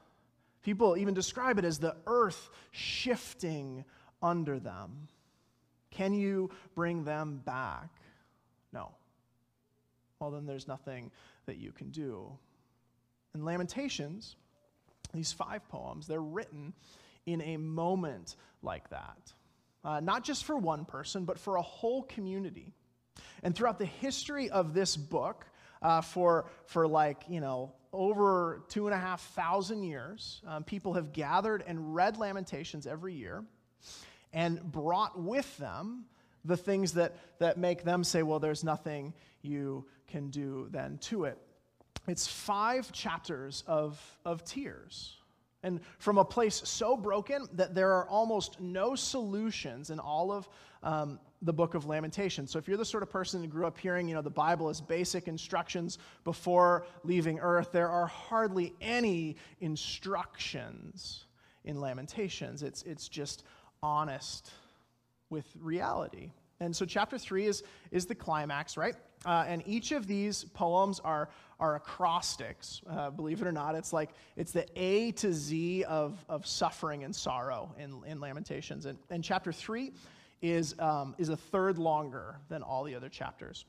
People 0.62 0.98
even 0.98 1.14
describe 1.14 1.58
it 1.58 1.64
as 1.64 1.80
the 1.80 1.96
earth 2.06 2.50
shifting 2.72 3.86
under 4.22 4.60
them. 4.60 5.08
Can 5.90 6.14
you 6.14 6.50
bring 6.76 7.06
them 7.06 7.42
back? 7.46 7.92
No. 8.74 8.92
Well, 10.20 10.32
then 10.32 10.46
there's 10.46 10.68
nothing 10.68 11.12
that 11.46 11.58
you 11.58 11.72
can 11.72 11.92
do. 11.92 12.30
In 13.34 13.46
Lamentations, 13.46 14.36
these 15.14 15.32
five 15.32 15.68
poems, 15.70 16.08
they're 16.08 16.20
written 16.20 16.74
in 17.26 17.42
a 17.42 17.56
moment 17.56 18.36
like 18.62 18.90
that. 18.90 19.34
Uh, 19.86 20.02
not 20.02 20.26
just 20.26 20.44
for 20.44 20.58
one 20.58 20.84
person, 20.84 21.24
but 21.24 21.40
for 21.40 21.56
a 21.56 21.62
whole 21.62 22.04
community. 22.04 22.74
And 23.44 23.56
throughout 23.56 23.80
the 23.80 23.86
history 23.86 24.50
of 24.50 24.74
this 24.74 24.98
book, 24.98 25.46
uh, 25.82 26.02
for, 26.02 26.48
for 26.66 26.86
like, 26.86 27.24
you 27.30 27.40
know, 27.40 27.72
over 27.94 28.64
two 28.68 28.88
and 28.88 28.94
a 28.94 29.00
half 29.00 29.22
thousand 29.36 29.84
years, 29.84 30.42
um, 30.46 30.66
people 30.66 30.96
have 30.96 31.14
gathered 31.14 31.64
and 31.66 31.96
read 31.96 32.18
Lamentations 32.18 32.86
every 32.86 33.14
year 33.14 33.46
and 34.34 34.62
brought 34.62 35.18
with 35.18 35.58
them 35.58 36.04
the 36.46 36.58
things 36.58 36.94
that, 36.94 37.16
that 37.40 37.58
make 37.58 37.84
them 37.84 38.04
say, 38.04 38.24
well, 38.24 38.40
there's 38.40 38.64
nothing 38.64 39.14
you 39.42 39.86
can 40.08 40.30
do 40.30 40.68
then 40.72 40.98
to 40.98 41.26
it. 41.26 41.38
It's 42.08 42.28
five 42.28 42.92
chapters 42.92 43.64
of, 43.68 44.02
of 44.26 44.44
tears. 44.44 45.16
And 45.62 45.82
from 45.98 46.18
a 46.18 46.26
place 46.26 46.62
so 46.64 46.96
broken 46.96 47.48
that 47.54 47.76
there 47.76 47.92
are 47.94 48.08
almost 48.08 48.62
no 48.62 48.96
solutions 48.96 49.90
in 49.90 50.00
all 50.00 50.32
of 50.32 50.48
um, 50.82 51.20
the 51.42 51.52
book 51.52 51.74
of 51.76 51.86
Lamentations. 51.86 52.52
So 52.52 52.58
if 52.58 52.68
you're 52.68 52.78
the 52.78 52.86
sort 52.86 53.04
of 53.04 53.10
person 53.10 53.42
who 53.42 53.48
grew 53.48 53.68
up 53.68 53.78
hearing, 53.78 54.08
you 54.08 54.16
know, 54.16 54.22
the 54.22 54.30
Bible 54.30 54.70
is 54.70 54.80
basic 54.80 55.28
instructions 55.28 55.98
before 56.24 56.86
leaving 57.04 57.40
earth, 57.40 57.72
there 57.72 57.90
are 57.90 58.08
hardly 58.08 58.74
any 58.80 59.36
instructions 59.60 61.26
in 61.66 61.80
Lamentations. 61.80 62.64
It's, 62.64 62.84
it's 62.84 63.10
just 63.10 63.44
honest 63.84 64.52
with 65.30 65.46
reality. 65.60 66.32
And 66.60 66.76
so 66.76 66.86
chapter 66.86 67.18
three 67.18 67.46
is, 67.46 67.64
is 67.92 68.06
the 68.06 68.16
climax, 68.16 68.76
right? 68.76 68.96
Uh, 69.26 69.46
and 69.48 69.64
each 69.66 69.92
of 69.92 70.08
these 70.08 70.44
poems 70.44 71.00
are, 71.00 71.30
are 71.60 71.76
acrostics. 71.76 72.82
Uh, 72.90 73.10
believe 73.10 73.42
it 73.42 73.48
or 73.48 73.52
not, 73.52 73.76
it's 73.76 73.94
like 73.94 74.10
it's 74.36 74.52
the 74.52 74.66
A 74.76 75.12
to 75.14 75.34
Z 75.34 75.84
of, 75.86 76.24
of 76.28 76.46
suffering 76.46 77.04
and 77.04 77.16
sorrow 77.16 77.74
in, 77.78 78.02
in 78.06 78.20
Lamentations. 78.20 78.86
And, 78.86 78.98
and 79.10 79.24
chapter 79.24 79.54
three 79.54 79.94
is, 80.42 80.76
um, 80.80 81.16
is 81.18 81.30
a 81.30 81.38
third 81.38 81.78
longer 81.78 82.38
than 82.50 82.62
all 82.62 82.84
the 82.84 82.96
other 82.96 83.10
chapters. 83.10 83.66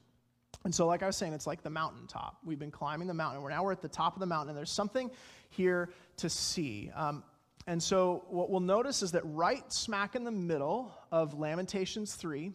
And 0.64 0.74
so, 0.74 0.86
like 0.86 1.02
I 1.02 1.06
was 1.06 1.16
saying, 1.16 1.32
it's 1.32 1.46
like 1.46 1.62
the 1.62 1.70
mountaintop. 1.70 2.36
We've 2.44 2.58
been 2.58 2.70
climbing 2.70 3.08
the 3.08 3.14
mountain. 3.14 3.42
We're 3.42 3.50
now 3.50 3.64
we're 3.64 3.72
at 3.72 3.80
the 3.80 3.88
top 3.88 4.14
of 4.14 4.20
the 4.20 4.26
mountain, 4.26 4.50
and 4.50 4.58
there's 4.58 4.70
something 4.70 5.10
here 5.48 5.90
to 6.18 6.28
see. 6.28 6.90
Um, 6.94 7.24
and 7.66 7.82
so, 7.82 8.24
what 8.28 8.50
we'll 8.50 8.60
notice 8.60 9.02
is 9.02 9.12
that 9.12 9.22
right 9.24 9.70
smack 9.72 10.14
in 10.14 10.24
the 10.24 10.30
middle 10.30 10.92
of 11.12 11.38
Lamentations 11.38 12.14
3, 12.14 12.52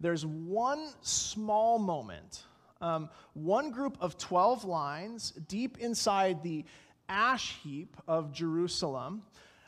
there's 0.00 0.26
one 0.26 0.88
small 1.00 1.78
moment, 1.78 2.44
um, 2.80 3.08
one 3.32 3.70
group 3.70 3.96
of 4.00 4.18
12 4.18 4.64
lines 4.64 5.32
deep 5.48 5.78
inside 5.78 6.42
the 6.42 6.64
ash 7.08 7.56
heap 7.62 7.96
of 8.06 8.32
Jerusalem 8.32 9.22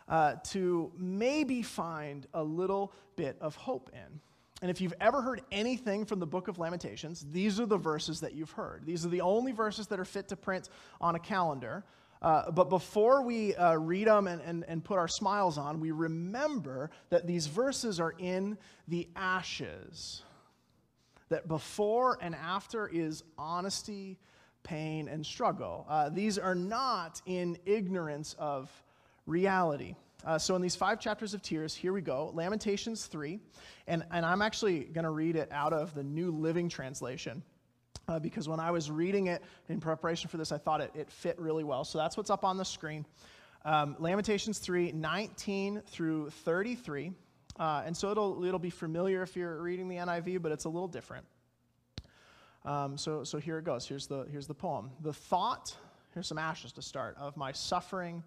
uh, 0.09 0.37
to 0.45 0.92
maybe 0.97 1.62
find 1.62 2.26
a 2.35 2.42
little 2.42 2.92
bit 3.16 3.37
of 3.40 3.56
hope 3.56 3.90
in. 3.92 4.21
And 4.62 4.71
if 4.71 4.80
you've 4.80 4.95
ever 5.00 5.21
heard 5.21 5.42
anything 5.52 6.06
from 6.06 6.18
the 6.18 6.26
book 6.26 6.49
of 6.49 6.59
Lamentations, 6.59 7.26
these 7.30 7.61
are 7.61 7.66
the 7.66 7.76
verses 7.76 8.21
that 8.21 8.35
you've 8.35 8.52
heard. 8.52 8.87
These 8.87 9.04
are 9.04 9.11
the 9.11 9.21
only 9.21 9.52
verses 9.52 9.87
that 9.88 10.00
are 10.00 10.04
fit 10.04 10.28
to 10.28 10.37
print 10.37 10.71
on 11.00 11.14
a 11.14 11.18
calendar. 11.18 11.85
Uh, 12.23 12.51
but 12.51 12.71
before 12.71 13.23
we 13.23 13.55
uh, 13.57 13.75
read 13.75 14.07
them 14.07 14.27
and, 14.27 14.41
and, 14.43 14.65
and 14.69 14.85
put 14.85 14.99
our 14.99 15.09
smiles 15.09 15.59
on, 15.59 15.81
we 15.81 15.91
remember 15.91 16.91
that 17.11 17.27
these 17.27 17.47
verses 17.47 18.01
are 18.01 18.15
in 18.19 18.57
the 18.89 19.09
ashes. 19.15 20.23
That 21.29 21.49
before 21.49 22.19
and 22.23 22.35
after 22.35 22.89
is 22.89 23.23
honesty, 23.37 24.19
pain, 24.63 25.09
and 25.09 25.25
struggle. 25.25 25.87
Uh, 25.89 26.09
these 26.09 26.39
are 26.39 26.55
not 26.55 27.21
in 27.27 27.59
ignorance 27.67 28.35
of 28.39 28.71
reality. 29.27 29.95
Uh, 30.25 30.39
so, 30.39 30.57
in 30.57 30.63
these 30.63 30.75
five 30.75 30.99
chapters 30.99 31.35
of 31.35 31.43
tears, 31.43 31.75
here 31.75 31.93
we 31.93 32.01
go 32.01 32.33
Lamentations 32.35 33.07
3. 33.07 33.39
And, 33.87 34.05
and 34.11 34.27
I'm 34.27 34.43
actually 34.43 34.81
going 34.85 35.05
to 35.05 35.11
read 35.11 35.37
it 35.37 35.49
out 35.53 35.73
of 35.73 35.95
the 35.95 36.03
New 36.03 36.31
Living 36.33 36.69
Translation. 36.69 37.43
Uh, 38.09 38.19
because 38.21 38.49
when 38.49 38.61
I 38.61 38.71
was 38.71 38.91
reading 38.91 39.27
it 39.27 39.43
in 39.69 39.81
preparation 39.81 40.31
for 40.31 40.37
this, 40.37 40.53
I 40.53 40.59
thought 40.59 40.81
it, 40.81 40.93
it 40.95 41.11
fit 41.11 41.39
really 41.41 41.65
well. 41.65 41.85
So 41.85 41.99
that's 41.99 42.17
what's 42.17 42.31
up 42.31 42.45
on 42.45 42.57
the 42.57 42.65
screen. 42.65 43.05
Um, 43.65 43.97
Lamentations 43.99 44.59
3 44.59 44.93
19 44.93 45.83
through 45.87 46.31
33. 46.31 47.13
Uh, 47.59 47.83
and 47.85 47.97
so 47.97 48.11
it'll, 48.11 48.45
it'll 48.45 48.61
be 48.61 48.71
familiar 48.71 49.23
if 49.23 49.35
you're 49.35 49.61
reading 49.61 49.89
the 49.89 49.97
NIV, 49.97 50.43
but 50.43 50.53
it's 50.53 50.67
a 50.67 50.69
little 50.69 50.89
different. 50.89 51.25
Um, 52.65 52.99
so, 52.99 53.25
so 53.25 53.39
here 53.39 53.59
it 53.59 53.65
goes. 53.65 53.89
Here's 53.89 54.07
the, 54.07 54.27
here's 54.31 54.47
the 54.47 54.55
poem. 54.55 54.91
The 55.01 55.13
thought, 55.13 55.75
here's 56.13 56.27
some 56.27 56.39
ashes 56.39 56.73
to 56.73 56.83
start, 56.83 57.17
of 57.19 57.37
my 57.37 57.53
suffering 57.53 58.23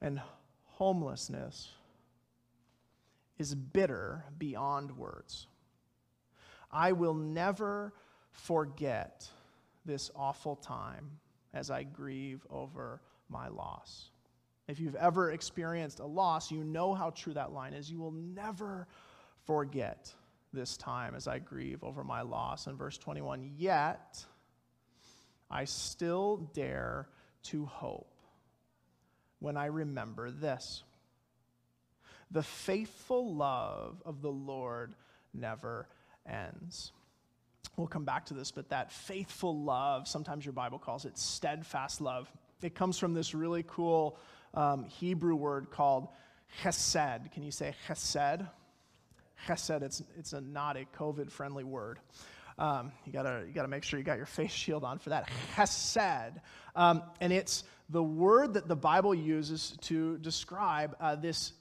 and 0.00 0.20
homelessness 0.64 1.70
is 3.38 3.54
bitter 3.54 4.24
beyond 4.38 4.96
words. 4.96 5.46
I 6.70 6.92
will 6.92 7.14
never 7.14 7.92
forget 8.36 9.28
this 9.84 10.10
awful 10.14 10.56
time 10.56 11.10
as 11.54 11.70
I 11.70 11.82
grieve 11.84 12.46
over 12.50 13.00
my 13.28 13.48
loss. 13.48 14.10
If 14.68 14.80
you've 14.80 14.96
ever 14.96 15.30
experienced 15.30 16.00
a 16.00 16.06
loss, 16.06 16.50
you 16.50 16.64
know 16.64 16.92
how 16.94 17.10
true 17.10 17.34
that 17.34 17.52
line 17.52 17.72
is. 17.72 17.90
You 17.90 17.98
will 17.98 18.12
never 18.12 18.88
forget 19.46 20.12
this 20.52 20.76
time 20.76 21.14
as 21.14 21.28
I 21.28 21.38
grieve 21.38 21.84
over 21.84 22.02
my 22.02 22.22
loss. 22.22 22.66
In 22.66 22.76
verse 22.76 22.98
21, 22.98 23.52
yet 23.56 24.24
I 25.50 25.64
still 25.64 26.48
dare 26.52 27.08
to 27.44 27.66
hope 27.66 28.12
when 29.38 29.56
I 29.56 29.66
remember 29.66 30.30
this. 30.30 30.82
The 32.32 32.42
faithful 32.42 33.34
love 33.34 34.02
of 34.04 34.20
the 34.20 34.32
Lord 34.32 34.94
never 35.32 35.86
ends. 36.28 36.90
We'll 37.76 37.86
come 37.86 38.04
back 38.04 38.26
to 38.26 38.34
this, 38.34 38.50
but 38.50 38.70
that 38.70 38.90
faithful 38.90 39.62
love, 39.62 40.08
sometimes 40.08 40.46
your 40.46 40.54
Bible 40.54 40.78
calls 40.78 41.04
it 41.04 41.18
steadfast 41.18 42.00
love. 42.00 42.30
It 42.62 42.74
comes 42.74 42.98
from 42.98 43.12
this 43.12 43.34
really 43.34 43.64
cool 43.66 44.18
um, 44.54 44.84
Hebrew 44.84 45.36
word 45.36 45.70
called 45.70 46.08
chesed. 46.62 47.30
Can 47.32 47.42
you 47.42 47.50
say 47.50 47.74
chesed? 47.86 48.48
Chesed, 49.46 49.82
it's, 49.82 50.02
it's 50.18 50.32
a, 50.32 50.40
not 50.40 50.78
a 50.78 50.86
COVID 50.98 51.30
friendly 51.30 51.64
word. 51.64 51.98
Um, 52.58 52.92
you 53.04 53.12
gotta 53.12 53.44
you 53.46 53.52
gotta 53.52 53.68
make 53.68 53.84
sure 53.84 53.98
you 53.98 54.04
got 54.04 54.16
your 54.16 54.26
face 54.26 54.50
shield 54.50 54.82
on 54.82 54.98
for 54.98 55.10
that. 55.10 55.28
Chesed, 55.54 56.40
um, 56.74 57.02
and 57.20 57.32
it's 57.32 57.64
the 57.90 58.02
word 58.02 58.54
that 58.54 58.66
the 58.66 58.76
Bible 58.76 59.14
uses 59.14 59.76
to 59.82 60.16
describe 60.18 60.96
uh, 60.98 61.16
this 61.16 61.52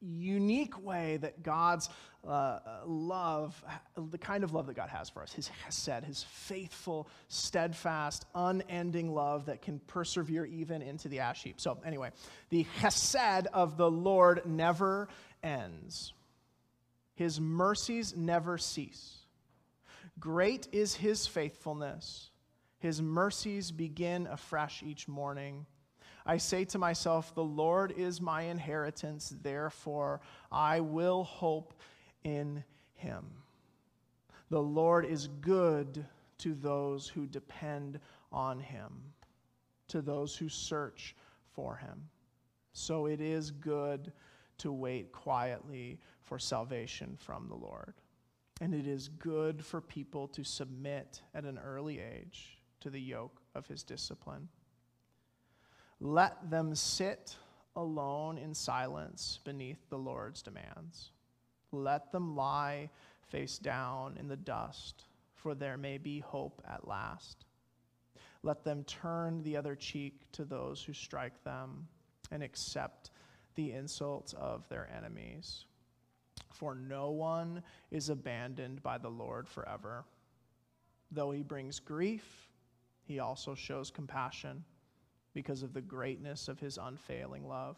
unique 0.00 0.82
way 0.84 1.16
that 1.18 1.42
God's 1.42 1.88
uh, 2.26 2.58
love, 2.86 3.62
the 3.96 4.18
kind 4.18 4.44
of 4.44 4.52
love 4.52 4.66
that 4.66 4.74
God 4.74 4.88
has 4.88 5.08
for 5.08 5.22
us, 5.22 5.32
His 5.32 5.50
chesed, 5.66 6.04
His 6.04 6.22
faithful, 6.22 7.08
steadfast, 7.28 8.26
unending 8.34 9.14
love 9.14 9.46
that 9.46 9.62
can 9.62 9.78
persevere 9.80 10.44
even 10.44 10.82
into 10.82 11.08
the 11.08 11.20
ash 11.20 11.42
heap. 11.42 11.60
So, 11.60 11.78
anyway, 11.84 12.10
the 12.50 12.66
chesed 12.80 13.46
of 13.52 13.76
the 13.76 13.90
Lord 13.90 14.42
never 14.44 15.08
ends, 15.42 16.12
His 17.14 17.40
mercies 17.40 18.14
never 18.16 18.58
cease. 18.58 19.18
Great 20.18 20.68
is 20.72 20.94
His 20.94 21.26
faithfulness. 21.26 22.30
His 22.78 23.00
mercies 23.00 23.70
begin 23.70 24.26
afresh 24.26 24.82
each 24.82 25.08
morning. 25.08 25.66
I 26.26 26.38
say 26.38 26.64
to 26.66 26.78
myself, 26.78 27.34
The 27.34 27.44
Lord 27.44 27.92
is 27.96 28.20
my 28.20 28.42
inheritance, 28.42 29.34
therefore 29.42 30.20
I 30.50 30.80
will 30.80 31.24
hope 31.24 31.74
in 32.24 32.64
him. 32.94 33.24
The 34.50 34.62
Lord 34.62 35.06
is 35.06 35.28
good 35.40 36.04
to 36.38 36.54
those 36.54 37.08
who 37.08 37.26
depend 37.26 38.00
on 38.32 38.60
him, 38.60 38.92
to 39.88 40.02
those 40.02 40.36
who 40.36 40.48
search 40.48 41.14
for 41.54 41.76
him. 41.76 42.08
So 42.72 43.06
it 43.06 43.20
is 43.20 43.50
good 43.50 44.12
to 44.58 44.72
wait 44.72 45.12
quietly 45.12 45.98
for 46.20 46.38
salvation 46.38 47.16
from 47.18 47.48
the 47.48 47.54
Lord. 47.54 47.94
And 48.60 48.74
it 48.74 48.86
is 48.86 49.08
good 49.08 49.64
for 49.64 49.80
people 49.80 50.28
to 50.28 50.44
submit 50.44 51.20
at 51.34 51.44
an 51.44 51.58
early 51.58 52.00
age 52.00 52.58
to 52.80 52.90
the 52.90 53.00
yoke 53.00 53.40
of 53.54 53.66
his 53.66 53.82
discipline. 53.82 54.48
Let 56.00 56.50
them 56.50 56.74
sit 56.74 57.36
alone 57.74 58.38
in 58.38 58.54
silence 58.54 59.38
beneath 59.44 59.88
the 59.88 59.98
Lord's 59.98 60.42
demands. 60.42 61.10
Let 61.72 62.12
them 62.12 62.36
lie 62.36 62.90
face 63.28 63.58
down 63.58 64.16
in 64.18 64.28
the 64.28 64.36
dust, 64.36 65.04
for 65.34 65.54
there 65.54 65.76
may 65.76 65.98
be 65.98 66.20
hope 66.20 66.62
at 66.68 66.86
last. 66.86 67.44
Let 68.42 68.62
them 68.62 68.84
turn 68.84 69.42
the 69.42 69.56
other 69.56 69.74
cheek 69.74 70.20
to 70.32 70.44
those 70.44 70.82
who 70.82 70.92
strike 70.92 71.42
them 71.44 71.88
and 72.30 72.42
accept 72.42 73.10
the 73.54 73.72
insults 73.72 74.34
of 74.34 74.68
their 74.68 74.88
enemies. 74.96 75.64
For 76.52 76.74
no 76.74 77.10
one 77.10 77.62
is 77.90 78.08
abandoned 78.08 78.82
by 78.82 78.98
the 78.98 79.08
Lord 79.08 79.48
forever. 79.48 80.04
Though 81.10 81.30
he 81.30 81.42
brings 81.42 81.80
grief, 81.80 82.48
he 83.04 83.18
also 83.18 83.54
shows 83.54 83.90
compassion 83.90 84.64
because 85.36 85.62
of 85.62 85.74
the 85.74 85.82
greatness 85.82 86.48
of 86.48 86.58
his 86.58 86.78
unfailing 86.78 87.46
love. 87.46 87.76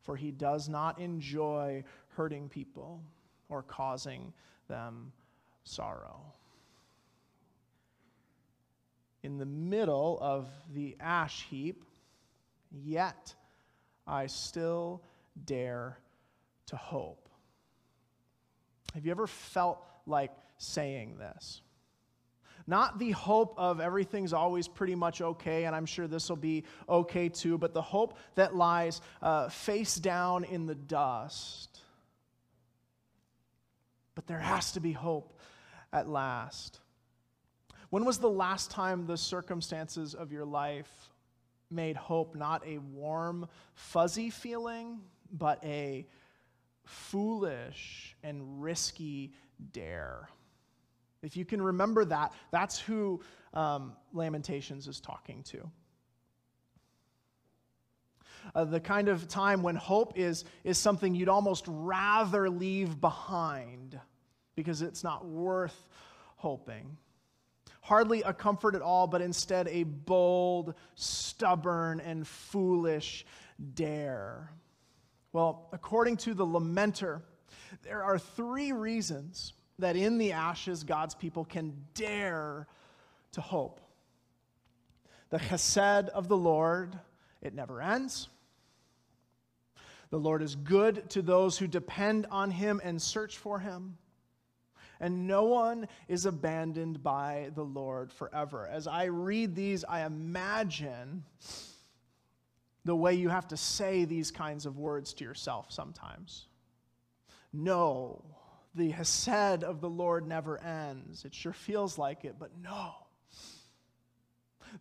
For 0.00 0.16
he 0.16 0.30
does 0.30 0.70
not 0.70 0.98
enjoy 0.98 1.84
hurting 2.16 2.48
people 2.48 3.02
or 3.50 3.62
causing 3.62 4.32
them 4.66 5.12
sorrow. 5.64 6.18
In 9.22 9.36
the 9.36 9.44
middle 9.44 10.16
of 10.22 10.48
the 10.72 10.96
ash 10.98 11.44
heap, 11.50 11.84
yet 12.72 13.34
I 14.06 14.26
still 14.26 15.02
dare 15.44 15.98
to 16.68 16.76
hope. 16.76 17.28
Have 18.94 19.04
you 19.04 19.10
ever 19.10 19.26
felt 19.26 19.84
like 20.06 20.32
saying 20.56 21.18
this? 21.18 21.60
Not 22.66 22.98
the 22.98 23.12
hope 23.12 23.54
of 23.56 23.80
everything's 23.80 24.32
always 24.32 24.66
pretty 24.66 24.96
much 24.96 25.20
okay, 25.20 25.64
and 25.64 25.76
I'm 25.76 25.86
sure 25.86 26.08
this 26.08 26.28
will 26.28 26.36
be 26.36 26.64
okay 26.88 27.28
too, 27.28 27.58
but 27.58 27.72
the 27.72 27.82
hope 27.82 28.18
that 28.34 28.56
lies 28.56 29.00
uh, 29.22 29.48
face 29.48 29.96
down 29.96 30.44
in 30.44 30.66
the 30.66 30.74
dust. 30.74 31.80
But 34.16 34.26
there 34.26 34.40
has 34.40 34.72
to 34.72 34.80
be 34.80 34.92
hope 34.92 35.38
at 35.92 36.08
last. 36.08 36.80
When 37.90 38.04
was 38.04 38.18
the 38.18 38.30
last 38.30 38.70
time 38.70 39.06
the 39.06 39.16
circumstances 39.16 40.14
of 40.14 40.32
your 40.32 40.44
life 40.44 40.90
made 41.70 41.96
hope 41.96 42.34
not 42.34 42.66
a 42.66 42.78
warm, 42.78 43.48
fuzzy 43.74 44.30
feeling, 44.30 45.00
but 45.30 45.62
a 45.64 46.06
foolish 46.84 48.16
and 48.24 48.60
risky 48.60 49.32
dare? 49.72 50.28
If 51.22 51.36
you 51.36 51.44
can 51.44 51.60
remember 51.60 52.04
that, 52.04 52.32
that's 52.50 52.78
who 52.78 53.20
um, 53.54 53.94
Lamentations 54.12 54.86
is 54.86 55.00
talking 55.00 55.42
to. 55.44 55.70
Uh, 58.54 58.64
the 58.64 58.80
kind 58.80 59.08
of 59.08 59.26
time 59.28 59.62
when 59.62 59.74
hope 59.74 60.12
is, 60.16 60.44
is 60.62 60.78
something 60.78 61.14
you'd 61.14 61.28
almost 61.28 61.64
rather 61.66 62.48
leave 62.48 63.00
behind 63.00 63.98
because 64.54 64.82
it's 64.82 65.02
not 65.02 65.26
worth 65.26 65.88
hoping. 66.36 66.96
Hardly 67.80 68.22
a 68.22 68.32
comfort 68.32 68.74
at 68.74 68.82
all, 68.82 69.06
but 69.06 69.20
instead 69.20 69.68
a 69.68 69.84
bold, 69.84 70.74
stubborn, 70.94 72.00
and 72.00 72.26
foolish 72.26 73.24
dare. 73.74 74.50
Well, 75.32 75.68
according 75.72 76.16
to 76.18 76.34
the 76.34 76.46
lamenter, 76.46 77.22
there 77.82 78.02
are 78.02 78.18
three 78.18 78.72
reasons 78.72 79.52
that 79.78 79.96
in 79.96 80.18
the 80.18 80.32
ashes, 80.32 80.84
God's 80.84 81.14
people 81.14 81.44
can 81.44 81.74
dare 81.94 82.66
to 83.32 83.40
hope. 83.40 83.80
The 85.30 85.38
chesed 85.38 86.08
of 86.08 86.28
the 86.28 86.36
Lord, 86.36 86.98
it 87.42 87.54
never 87.54 87.82
ends. 87.82 88.28
The 90.10 90.18
Lord 90.18 90.42
is 90.42 90.54
good 90.54 91.10
to 91.10 91.22
those 91.22 91.58
who 91.58 91.66
depend 91.66 92.26
on 92.30 92.50
him 92.50 92.80
and 92.84 93.00
search 93.00 93.38
for 93.38 93.58
him. 93.58 93.98
And 95.00 95.26
no 95.26 95.44
one 95.44 95.88
is 96.08 96.24
abandoned 96.24 97.02
by 97.02 97.50
the 97.54 97.64
Lord 97.64 98.12
forever. 98.12 98.66
As 98.66 98.86
I 98.86 99.04
read 99.04 99.54
these, 99.54 99.84
I 99.84 100.06
imagine 100.06 101.24
the 102.84 102.96
way 102.96 103.14
you 103.14 103.28
have 103.28 103.48
to 103.48 103.56
say 103.56 104.04
these 104.04 104.30
kinds 104.30 104.64
of 104.64 104.78
words 104.78 105.12
to 105.14 105.24
yourself 105.24 105.66
sometimes. 105.70 106.46
No, 107.52 108.22
the 108.76 108.92
chesed 108.92 109.62
of 109.62 109.80
the 109.80 109.88
Lord 109.88 110.26
never 110.26 110.62
ends. 110.62 111.24
It 111.24 111.34
sure 111.34 111.52
feels 111.52 111.98
like 111.98 112.24
it, 112.24 112.36
but 112.38 112.50
no. 112.62 112.92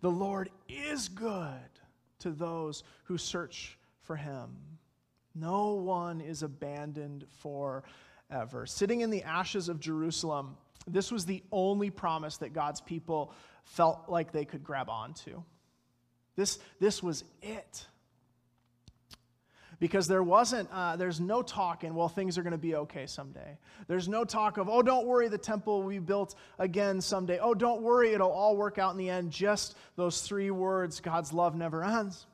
The 0.02 0.12
Lord 0.12 0.50
is 0.68 1.08
good 1.08 1.60
to 2.20 2.32
those 2.32 2.84
who 3.06 3.18
search 3.18 3.78
for 4.02 4.16
him. 4.16 4.58
No 5.34 5.74
one 5.74 6.22
is 6.22 6.44
abandoned 6.44 7.26
forever. 7.40 8.66
Sitting 8.66 9.02
in 9.02 9.10
the 9.10 9.24
ashes 9.24 9.70
of 9.70 9.80
Jerusalem, 9.80 10.58
this 10.88 11.12
was 11.12 11.26
the 11.26 11.44
only 11.52 11.90
promise 11.90 12.38
that 12.38 12.54
God's 12.54 12.82
people 12.82 13.34
felt 13.64 14.04
like 14.08 14.32
they 14.32 14.46
could 14.46 14.64
grab 14.64 14.90
onto. 14.90 15.42
This, 16.36 16.60
this 16.80 17.02
was 17.02 17.24
it 17.42 17.88
because 19.80 20.08
there 20.08 20.24
wasn't 20.24 20.70
uh, 20.72 20.96
there's 20.96 21.20
no 21.20 21.42
talk 21.42 21.84
and 21.84 21.96
well 21.96 22.10
things 22.10 22.38
are 22.38 22.44
going 22.44 22.52
to 22.52 22.58
be 22.58 22.76
okay 22.76 23.06
someday. 23.06 23.58
There's 23.88 24.08
no 24.08 24.24
talk 24.24 24.58
of 24.58 24.70
oh 24.70 24.82
don't 24.82 25.06
worry 25.06 25.28
the 25.28 25.38
temple 25.38 25.82
will 25.82 25.90
be 25.90 26.00
built 26.00 26.36
again 26.60 27.02
someday. 27.02 27.40
Oh 27.40 27.54
don't 27.54 27.82
worry 27.82 28.14
it'll 28.14 28.32
all 28.32 28.58
work 28.58 28.78
out 28.78 28.92
in 28.92 28.98
the 28.98 29.10
end. 29.10 29.32
Just 29.32 29.76
those 29.96 30.22
three 30.22 30.52
words 30.52 31.00
god's 31.00 31.34
love 31.34 31.56
never 31.56 31.84
ends. 31.84 32.26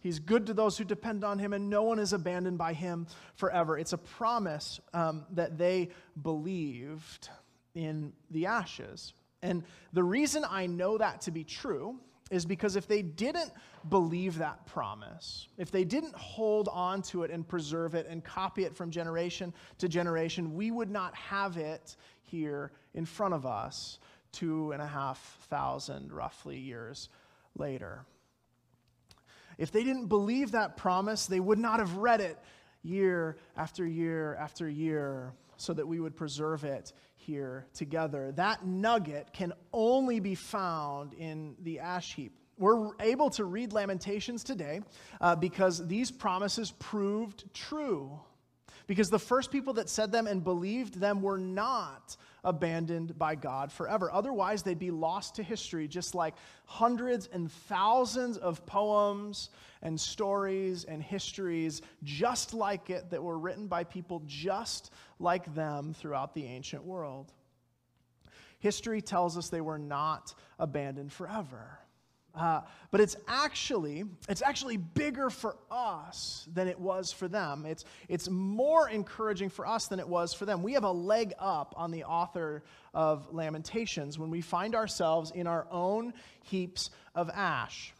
He's 0.00 0.18
good 0.18 0.46
to 0.46 0.54
those 0.54 0.76
who 0.76 0.84
depend 0.84 1.24
on 1.24 1.38
him 1.38 1.52
and 1.52 1.70
no 1.70 1.84
one 1.84 1.98
is 1.98 2.12
abandoned 2.12 2.58
by 2.58 2.72
him 2.72 3.06
forever. 3.36 3.78
It's 3.78 3.92
a 3.92 3.98
promise 3.98 4.80
um, 4.92 5.24
that 5.32 5.58
they 5.58 5.90
believed 6.20 7.28
in 7.74 8.12
the 8.30 8.46
ashes. 8.46 9.14
And 9.42 9.62
the 9.92 10.02
reason 10.02 10.44
i 10.48 10.66
know 10.66 10.98
that 10.98 11.22
to 11.22 11.30
be 11.30 11.44
true 11.44 11.98
is 12.30 12.46
because 12.46 12.76
if 12.76 12.86
they 12.86 13.02
didn't 13.02 13.52
believe 13.88 14.38
that 14.38 14.64
promise, 14.66 15.48
if 15.58 15.70
they 15.70 15.84
didn't 15.84 16.14
hold 16.14 16.68
on 16.68 17.02
to 17.02 17.24
it 17.24 17.30
and 17.30 17.46
preserve 17.46 17.94
it 17.94 18.06
and 18.08 18.22
copy 18.22 18.64
it 18.64 18.74
from 18.74 18.90
generation 18.90 19.52
to 19.78 19.88
generation, 19.88 20.54
we 20.54 20.70
would 20.70 20.90
not 20.90 21.14
have 21.14 21.56
it 21.56 21.96
here 22.22 22.70
in 22.94 23.04
front 23.04 23.34
of 23.34 23.44
us 23.44 23.98
two 24.32 24.70
and 24.72 24.80
a 24.80 24.86
half 24.86 25.18
thousand 25.50 26.12
roughly 26.12 26.58
years 26.58 27.08
later. 27.56 28.04
If 29.58 29.72
they 29.72 29.82
didn't 29.82 30.06
believe 30.06 30.52
that 30.52 30.76
promise, 30.76 31.26
they 31.26 31.40
would 31.40 31.58
not 31.58 31.80
have 31.80 31.96
read 31.96 32.20
it 32.20 32.38
year 32.82 33.36
after 33.56 33.84
year 33.84 34.36
after 34.36 34.68
year 34.68 35.32
so 35.56 35.74
that 35.74 35.86
we 35.86 36.00
would 36.00 36.16
preserve 36.16 36.64
it 36.64 36.92
here 37.20 37.66
together. 37.74 38.32
That 38.32 38.66
nugget 38.66 39.32
can 39.32 39.52
only 39.72 40.20
be 40.20 40.34
found 40.34 41.14
in 41.14 41.56
the 41.62 41.80
ash 41.80 42.14
heap. 42.14 42.36
We're 42.58 42.90
able 43.00 43.30
to 43.30 43.44
read 43.44 43.72
Lamentations 43.72 44.44
today 44.44 44.80
uh, 45.20 45.36
because 45.36 45.86
these 45.86 46.10
promises 46.10 46.72
proved 46.78 47.44
true. 47.54 48.20
Because 48.90 49.08
the 49.08 49.20
first 49.20 49.52
people 49.52 49.74
that 49.74 49.88
said 49.88 50.10
them 50.10 50.26
and 50.26 50.42
believed 50.42 50.98
them 50.98 51.22
were 51.22 51.38
not 51.38 52.16
abandoned 52.42 53.16
by 53.16 53.36
God 53.36 53.70
forever. 53.70 54.10
Otherwise, 54.10 54.64
they'd 54.64 54.80
be 54.80 54.90
lost 54.90 55.36
to 55.36 55.44
history, 55.44 55.86
just 55.86 56.16
like 56.16 56.34
hundreds 56.64 57.28
and 57.32 57.52
thousands 57.52 58.36
of 58.36 58.66
poems 58.66 59.50
and 59.80 60.00
stories 60.00 60.82
and 60.82 61.00
histories 61.00 61.82
just 62.02 62.52
like 62.52 62.90
it 62.90 63.10
that 63.10 63.22
were 63.22 63.38
written 63.38 63.68
by 63.68 63.84
people 63.84 64.24
just 64.26 64.90
like 65.20 65.54
them 65.54 65.94
throughout 65.94 66.34
the 66.34 66.46
ancient 66.46 66.82
world. 66.82 67.32
History 68.58 69.00
tells 69.00 69.38
us 69.38 69.50
they 69.50 69.60
were 69.60 69.78
not 69.78 70.34
abandoned 70.58 71.12
forever. 71.12 71.78
Uh, 72.32 72.60
but 72.92 73.00
it's 73.00 73.16
actually 73.26 74.04
it's 74.28 74.40
actually 74.40 74.76
bigger 74.76 75.30
for 75.30 75.56
us 75.70 76.46
than 76.54 76.68
it 76.68 76.78
was 76.78 77.12
for 77.12 77.26
them. 77.26 77.66
It's 77.66 77.84
it's 78.08 78.28
more 78.28 78.88
encouraging 78.88 79.50
for 79.50 79.66
us 79.66 79.88
than 79.88 79.98
it 79.98 80.08
was 80.08 80.32
for 80.32 80.46
them. 80.46 80.62
We 80.62 80.74
have 80.74 80.84
a 80.84 80.92
leg 80.92 81.32
up 81.40 81.74
on 81.76 81.90
the 81.90 82.04
author 82.04 82.62
of 82.94 83.32
Lamentations 83.32 84.16
when 84.16 84.30
we 84.30 84.40
find 84.40 84.76
ourselves 84.76 85.32
in 85.32 85.48
our 85.48 85.66
own 85.72 86.14
heaps 86.44 86.90
of 87.16 87.30
ash, 87.30 87.92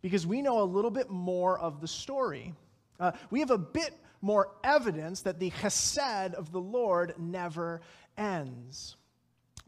because 0.00 0.26
we 0.26 0.40
know 0.40 0.62
a 0.62 0.64
little 0.64 0.90
bit 0.90 1.10
more 1.10 1.58
of 1.58 1.82
the 1.82 1.88
story. 1.88 2.54
Uh, 2.98 3.12
we 3.30 3.40
have 3.40 3.50
a 3.50 3.58
bit 3.58 3.94
more 4.22 4.48
evidence 4.64 5.22
that 5.22 5.38
the 5.38 5.50
chesed 5.50 6.32
of 6.34 6.52
the 6.52 6.60
Lord 6.60 7.14
never 7.18 7.82
ends, 8.16 8.96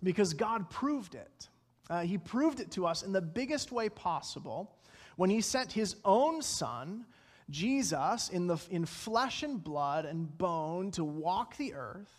because 0.03 0.33
God 0.33 0.70
proved 0.70 1.14
it. 1.14 1.49
Uh, 1.90 2.01
he 2.01 2.18
proved 2.18 2.61
it 2.61 2.70
to 2.73 2.87
us 2.87 3.03
in 3.03 3.12
the 3.12 3.20
biggest 3.20 3.73
way 3.73 3.88
possible 3.88 4.75
when 5.16 5.31
he 5.31 5.40
sent 5.40 5.73
his 5.73 5.97
own 6.05 6.42
son, 6.42 7.05
Jesus, 7.51 8.31
in, 8.31 8.47
the, 8.47 8.59
in 8.70 8.87
flesh 8.87 9.42
and 9.42 9.62
blood 9.62 10.07
and 10.07 10.37
bone 10.38 10.90
to 10.92 11.05
walk 11.05 11.57
the 11.57 11.75
earth, 11.75 12.11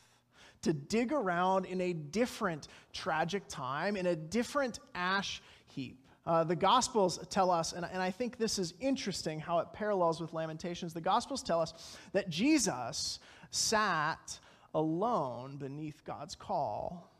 to 0.62 0.74
dig 0.74 1.12
around 1.12 1.66
in 1.66 1.82
a 1.82 1.94
different 1.94 2.68
tragic 2.94 3.44
time, 3.48 3.96
in 3.96 4.06
a 4.06 4.16
different 4.16 4.80
ash 4.94 5.42
heap. 5.68 6.00
Uh, 6.26 6.44
the 6.44 6.56
Gospels 6.56 7.20
tell 7.30 7.52
us, 7.52 7.74
and, 7.74 7.86
and 7.86 8.02
I 8.02 8.10
think 8.10 8.38
this 8.38 8.58
is 8.58 8.74
interesting 8.80 9.40
how 9.40 9.60
it 9.60 9.68
parallels 9.74 10.20
with 10.20 10.34
Lamentations. 10.34 10.94
The 10.94 11.02
Gospels 11.02 11.44
tell 11.44 11.62
us 11.62 11.98
that 12.14 12.30
Jesus 12.30 13.20
sat 13.52 14.40
alone 14.74 15.58
beneath 15.58 16.04
God's 16.04 16.36
call. 16.36 17.12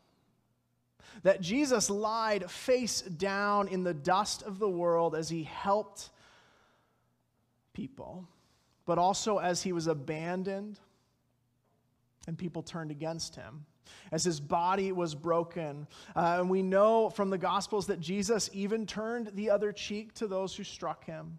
That 1.22 1.40
Jesus 1.40 1.90
lied 1.90 2.50
face 2.50 3.02
down 3.02 3.68
in 3.68 3.84
the 3.84 3.94
dust 3.94 4.42
of 4.42 4.58
the 4.58 4.68
world 4.68 5.14
as 5.14 5.28
he 5.28 5.44
helped 5.44 6.10
people, 7.72 8.26
but 8.84 8.98
also 8.98 9.38
as 9.38 9.62
he 9.62 9.72
was 9.72 9.86
abandoned 9.86 10.78
and 12.26 12.36
people 12.36 12.62
turned 12.62 12.90
against 12.90 13.36
him 13.36 13.66
as 14.12 14.24
his 14.24 14.40
body 14.40 14.92
was 14.92 15.14
broken. 15.14 15.86
Uh, 16.14 16.38
and 16.40 16.50
we 16.50 16.62
know 16.62 17.10
from 17.10 17.30
the 17.30 17.38
Gospels 17.38 17.86
that 17.86 18.00
Jesus 18.00 18.50
even 18.52 18.86
turned 18.86 19.30
the 19.34 19.50
other 19.50 19.72
cheek 19.72 20.12
to 20.14 20.26
those 20.26 20.54
who 20.54 20.64
struck 20.64 21.04
him 21.04 21.38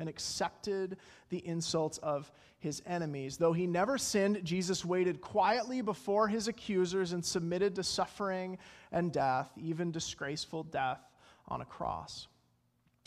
and 0.00 0.08
accepted 0.08 0.96
the 1.28 1.44
insults 1.46 1.98
of 1.98 2.30
his 2.58 2.82
enemies. 2.86 3.36
Though 3.36 3.52
he 3.52 3.66
never 3.66 3.98
sinned, 3.98 4.44
Jesus 4.44 4.84
waited 4.84 5.20
quietly 5.20 5.80
before 5.80 6.28
his 6.28 6.48
accusers 6.48 7.12
and 7.12 7.24
submitted 7.24 7.74
to 7.76 7.82
suffering 7.82 8.58
and 8.92 9.12
death, 9.12 9.50
even 9.56 9.90
disgraceful 9.90 10.64
death 10.64 11.00
on 11.46 11.60
a 11.60 11.64
cross. 11.64 12.28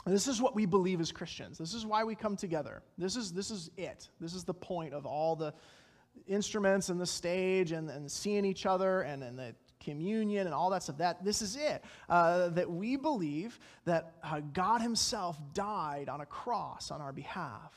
This 0.05 0.27
is 0.27 0.41
what 0.41 0.55
we 0.55 0.65
believe 0.65 0.99
as 0.99 1.11
Christians. 1.11 1.57
This 1.57 1.73
is 1.73 1.85
why 1.85 2.03
we 2.03 2.15
come 2.15 2.35
together. 2.35 2.81
This 2.97 3.15
is, 3.15 3.31
this 3.31 3.51
is 3.51 3.69
it. 3.77 4.09
This 4.19 4.33
is 4.33 4.43
the 4.43 4.53
point 4.53 4.93
of 4.93 5.05
all 5.05 5.35
the 5.35 5.53
instruments 6.27 6.89
and 6.89 6.99
the 6.99 7.05
stage 7.05 7.71
and, 7.71 7.89
and 7.89 8.11
seeing 8.11 8.43
each 8.43 8.65
other 8.65 9.01
and, 9.01 9.23
and 9.23 9.37
the 9.37 9.55
communion 9.81 10.47
and 10.47 10.53
all 10.53 10.69
that 10.69 10.83
stuff. 10.83 10.97
That 10.97 11.23
this 11.23 11.41
is 11.41 11.55
it. 11.55 11.83
Uh, 12.07 12.49
that 12.49 12.69
we 12.69 12.95
believe 12.95 13.59
that 13.85 14.13
uh, 14.23 14.39
God 14.53 14.81
Himself 14.81 15.37
died 15.53 16.07
on 16.09 16.21
a 16.21 16.25
cross 16.25 16.91
on 16.91 17.01
our 17.01 17.11
behalf. 17.11 17.73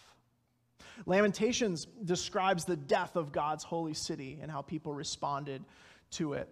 Lamentations 1.07 1.87
describes 2.05 2.65
the 2.65 2.77
death 2.77 3.17
of 3.17 3.33
God's 3.33 3.65
holy 3.65 3.95
city 3.95 4.39
and 4.41 4.51
how 4.51 4.63
people 4.63 4.95
responded 4.95 5.65
to 6.13 6.35
it. 6.35 6.49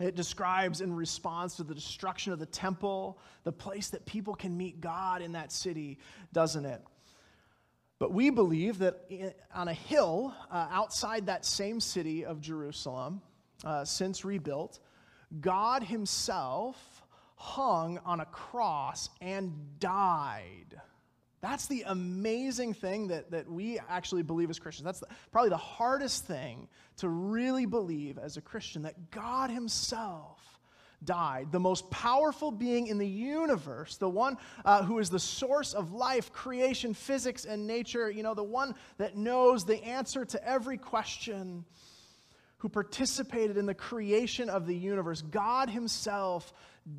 It 0.00 0.16
describes 0.16 0.80
in 0.80 0.94
response 0.94 1.56
to 1.56 1.64
the 1.64 1.74
destruction 1.74 2.32
of 2.32 2.38
the 2.38 2.46
temple, 2.46 3.18
the 3.44 3.52
place 3.52 3.90
that 3.90 4.06
people 4.06 4.34
can 4.34 4.56
meet 4.56 4.80
God 4.80 5.22
in 5.22 5.32
that 5.32 5.52
city, 5.52 5.98
doesn't 6.32 6.64
it? 6.64 6.80
But 7.98 8.12
we 8.12 8.30
believe 8.30 8.78
that 8.78 9.06
on 9.54 9.68
a 9.68 9.74
hill 9.74 10.34
uh, 10.50 10.66
outside 10.70 11.26
that 11.26 11.44
same 11.44 11.78
city 11.78 12.24
of 12.24 12.40
Jerusalem, 12.40 13.20
uh, 13.64 13.84
since 13.84 14.24
rebuilt, 14.24 14.78
God 15.40 15.82
Himself 15.82 17.02
hung 17.36 17.98
on 18.04 18.20
a 18.20 18.24
cross 18.26 19.08
and 19.20 19.52
died. 19.78 20.80
That's 21.40 21.66
the 21.66 21.82
amazing 21.88 22.74
thing 22.74 23.08
that, 23.08 23.32
that 23.32 23.50
we 23.50 23.80
actually 23.88 24.22
believe 24.22 24.48
as 24.48 24.60
Christians. 24.60 24.84
That's 24.84 25.00
the, 25.00 25.08
probably 25.32 25.50
the 25.50 25.56
hardest 25.56 26.24
thing 26.24 26.68
to 26.98 27.08
really 27.08 27.66
believe 27.66 28.16
as 28.16 28.36
a 28.36 28.40
Christian 28.40 28.82
that 28.82 29.10
God 29.10 29.50
Himself 29.50 30.38
died, 31.04 31.50
the 31.50 31.58
most 31.58 31.90
powerful 31.90 32.52
being 32.52 32.86
in 32.86 32.98
the 32.98 33.08
universe, 33.08 33.96
the 33.96 34.08
one 34.08 34.36
uh, 34.64 34.84
who 34.84 35.00
is 35.00 35.10
the 35.10 35.18
source 35.18 35.74
of 35.74 35.92
life, 35.92 36.32
creation, 36.32 36.94
physics, 36.94 37.44
and 37.44 37.66
nature, 37.66 38.08
you 38.08 38.22
know, 38.22 38.34
the 38.34 38.42
one 38.42 38.74
that 38.98 39.16
knows 39.16 39.64
the 39.64 39.82
answer 39.82 40.24
to 40.24 40.48
every 40.48 40.78
question, 40.78 41.64
who 42.62 42.68
participated 42.68 43.56
in 43.56 43.66
the 43.66 43.74
creation 43.74 44.48
of 44.48 44.68
the 44.68 44.76
universe, 44.76 45.20
God 45.20 45.68
Himself 45.68 46.54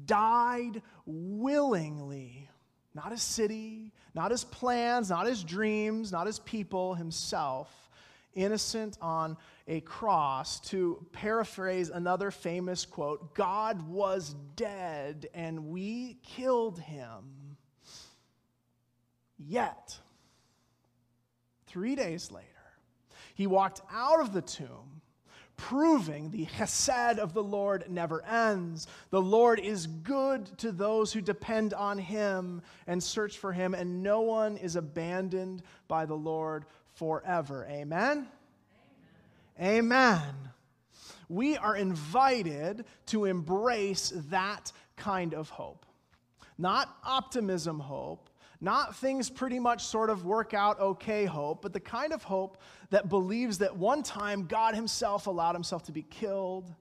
died 0.06 0.82
willingly. 1.06 2.50
Not 2.94 3.12
his 3.12 3.24
city, 3.24 3.94
not 4.14 4.32
his 4.32 4.44
plans, 4.44 5.10
not 5.10 5.26
his 5.26 5.42
dreams, 5.42 6.12
not 6.12 6.28
his 6.28 6.40
people, 6.40 6.96
himself 6.96 7.90
innocent 8.36 8.98
on 9.02 9.38
a 9.66 9.80
cross. 9.82 10.60
To 10.70 11.04
paraphrase 11.14 11.90
another 11.90 12.30
famous 12.30 12.86
quote 12.86 13.34
God 13.34 13.88
was 13.88 14.36
dead 14.58 15.30
and 15.34 15.68
we 15.68 16.18
killed 16.24 16.78
him. 16.78 17.56
Yet, 19.40 19.98
three 21.68 21.96
days 21.96 22.32
later, 22.32 22.48
he 23.34 23.48
walked 23.48 23.80
out 23.90 24.20
of 24.20 24.34
the 24.34 24.42
tomb 24.42 24.93
proving 25.70 26.30
the 26.30 26.46
chesed 26.46 27.18
of 27.18 27.34
the 27.34 27.42
Lord 27.42 27.86
never 27.90 28.22
ends. 28.26 28.86
The 29.12 29.22
Lord 29.22 29.62
is 29.62 29.88
good 29.88 30.46
to 30.58 30.74
those 30.74 31.14
who 31.14 31.22
depend 31.22 31.74
on 31.74 31.98
him 31.98 32.62
and 32.86 33.02
search 33.02 33.38
for 33.38 33.54
him, 33.54 33.74
and 33.74 34.04
no 34.04 34.22
one 34.22 34.58
is 34.58 34.76
abandoned 34.76 35.64
by 35.88 36.06
the 36.06 36.16
Lord 36.16 36.66
forever. 36.96 37.66
Amen? 37.70 38.28
Amen. 39.58 39.78
Amen. 39.78 40.36
We 41.30 41.56
are 41.56 41.78
invited 41.78 42.84
to 43.08 43.24
embrace 43.24 44.12
that 44.30 44.74
kind 44.98 45.34
of 45.34 45.50
hope. 45.50 45.86
Not 46.58 46.94
optimism 47.06 47.80
hope, 47.80 48.30
not 48.64 48.96
things 48.96 49.30
pretty 49.30 49.60
much 49.60 49.84
sort 49.86 50.10
of 50.10 50.26
work 50.26 50.54
out 50.54 50.80
okay 50.80 51.26
hope, 51.26 51.62
but 51.62 51.74
the 51.74 51.80
kind 51.80 52.14
of 52.14 52.24
hope 52.24 52.58
that 52.90 53.10
believes 53.10 53.58
that 53.60 53.76
one 53.76 54.02
time 54.02 54.46
God 54.46 54.74
Himself 54.74 55.28
allowed 55.28 55.54
Himself 55.54 55.84
to 55.84 55.92
be 55.92 56.04
killed, 56.04 56.74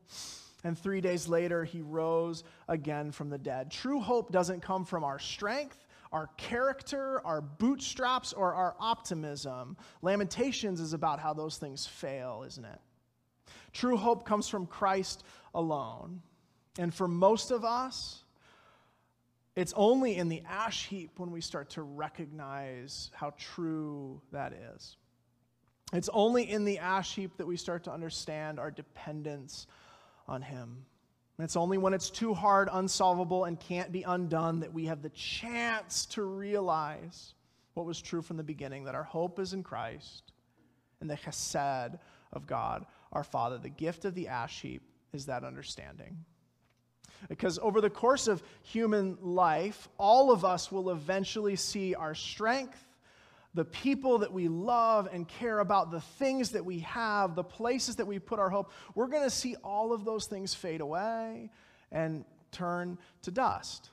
and 0.64 0.78
three 0.78 1.00
days 1.00 1.28
later 1.28 1.64
He 1.64 1.82
rose 1.82 2.44
again 2.68 3.10
from 3.10 3.28
the 3.28 3.38
dead. 3.38 3.70
True 3.70 4.00
hope 4.00 4.30
doesn't 4.30 4.62
come 4.62 4.84
from 4.84 5.04
our 5.04 5.18
strength 5.18 5.78
our 6.12 6.28
character, 6.36 7.24
our 7.26 7.40
bootstraps, 7.40 8.32
or 8.32 8.52
our 8.52 8.76
optimism. 8.78 9.76
Lamentations 10.02 10.78
is 10.78 10.92
about 10.92 11.18
how 11.18 11.32
those 11.32 11.56
things 11.56 11.86
fail, 11.86 12.44
isn't 12.46 12.64
it? 12.64 12.78
True 13.72 13.96
hope 13.96 14.26
comes 14.26 14.46
from 14.46 14.66
Christ 14.66 15.24
alone. 15.54 16.20
And 16.78 16.92
for 16.92 17.08
most 17.08 17.50
of 17.50 17.64
us, 17.64 18.24
it's 19.54 19.74
only 19.76 20.16
in 20.16 20.28
the 20.28 20.42
ash 20.48 20.86
heap 20.86 21.18
when 21.18 21.30
we 21.30 21.40
start 21.40 21.70
to 21.70 21.82
recognize 21.82 23.10
how 23.14 23.34
true 23.36 24.20
that 24.32 24.52
is. 24.74 24.96
It's 25.92 26.08
only 26.12 26.50
in 26.50 26.64
the 26.64 26.78
ash 26.78 27.14
heap 27.14 27.36
that 27.36 27.46
we 27.46 27.56
start 27.56 27.84
to 27.84 27.92
understand 27.92 28.58
our 28.58 28.70
dependence 28.70 29.66
on 30.26 30.40
Him. 30.40 30.86
It's 31.38 31.56
only 31.56 31.76
when 31.76 31.92
it's 31.92 32.08
too 32.08 32.32
hard, 32.34 32.68
unsolvable, 32.72 33.44
and 33.44 33.58
can't 33.58 33.92
be 33.92 34.04
undone 34.04 34.60
that 34.60 34.72
we 34.72 34.86
have 34.86 35.02
the 35.02 35.10
chance 35.10 36.06
to 36.06 36.22
realize 36.22 37.34
what 37.74 37.84
was 37.84 38.00
true 38.00 38.22
from 38.22 38.36
the 38.36 38.42
beginning 38.42 38.84
that 38.84 38.94
our 38.94 39.02
hope 39.02 39.38
is 39.38 39.52
in 39.52 39.62
Christ 39.62 40.32
and 41.00 41.10
the 41.10 41.16
chesed 41.16 41.98
of 42.32 42.46
God, 42.46 42.86
our 43.12 43.24
Father. 43.24 43.58
The 43.58 43.68
gift 43.68 44.04
of 44.04 44.14
the 44.14 44.28
ash 44.28 44.60
heap 44.62 44.82
is 45.12 45.26
that 45.26 45.44
understanding. 45.44 46.24
Because 47.28 47.58
over 47.60 47.80
the 47.80 47.90
course 47.90 48.26
of 48.26 48.42
human 48.62 49.16
life, 49.20 49.88
all 49.98 50.30
of 50.30 50.44
us 50.44 50.72
will 50.72 50.90
eventually 50.90 51.56
see 51.56 51.94
our 51.94 52.14
strength 52.14 52.84
the 53.54 53.64
people 53.64 54.18
that 54.18 54.32
we 54.32 54.48
love 54.48 55.08
and 55.12 55.28
care 55.28 55.58
about, 55.58 55.90
the 55.90 56.00
things 56.00 56.50
that 56.50 56.64
we 56.64 56.80
have, 56.80 57.34
the 57.34 57.44
places 57.44 57.96
that 57.96 58.06
we 58.06 58.18
put 58.18 58.38
our 58.38 58.48
hope, 58.48 58.72
we're 58.94 59.08
going 59.08 59.22
to 59.22 59.30
see 59.30 59.56
all 59.62 59.92
of 59.92 60.04
those 60.04 60.26
things 60.26 60.54
fade 60.54 60.80
away 60.80 61.50
and 61.90 62.24
turn 62.50 62.98
to 63.22 63.30
dust. 63.30 63.90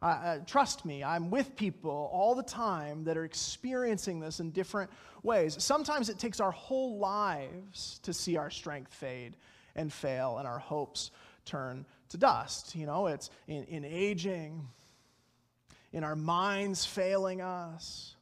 Uh, 0.00 0.06
uh, 0.06 0.38
trust 0.46 0.84
me, 0.84 1.04
I'm 1.04 1.30
with 1.30 1.54
people 1.54 2.10
all 2.12 2.34
the 2.34 2.42
time 2.42 3.04
that 3.04 3.16
are 3.16 3.24
experiencing 3.24 4.18
this 4.18 4.40
in 4.40 4.50
different 4.50 4.90
ways. 5.22 5.62
Sometimes 5.62 6.08
it 6.08 6.18
takes 6.18 6.40
our 6.40 6.50
whole 6.50 6.98
lives 6.98 8.00
to 8.02 8.12
see 8.12 8.36
our 8.36 8.50
strength 8.50 8.92
fade 8.92 9.36
and 9.76 9.92
fail 9.92 10.38
and 10.38 10.48
our 10.48 10.58
hopes 10.58 11.10
turn 11.44 11.86
to 12.10 12.16
dust. 12.16 12.74
You 12.74 12.86
know, 12.86 13.06
it's 13.06 13.30
in, 13.46 13.64
in 13.64 13.84
aging, 13.84 14.68
in 15.92 16.04
our 16.04 16.16
minds 16.16 16.84
failing 16.84 17.40
us, 17.40 18.16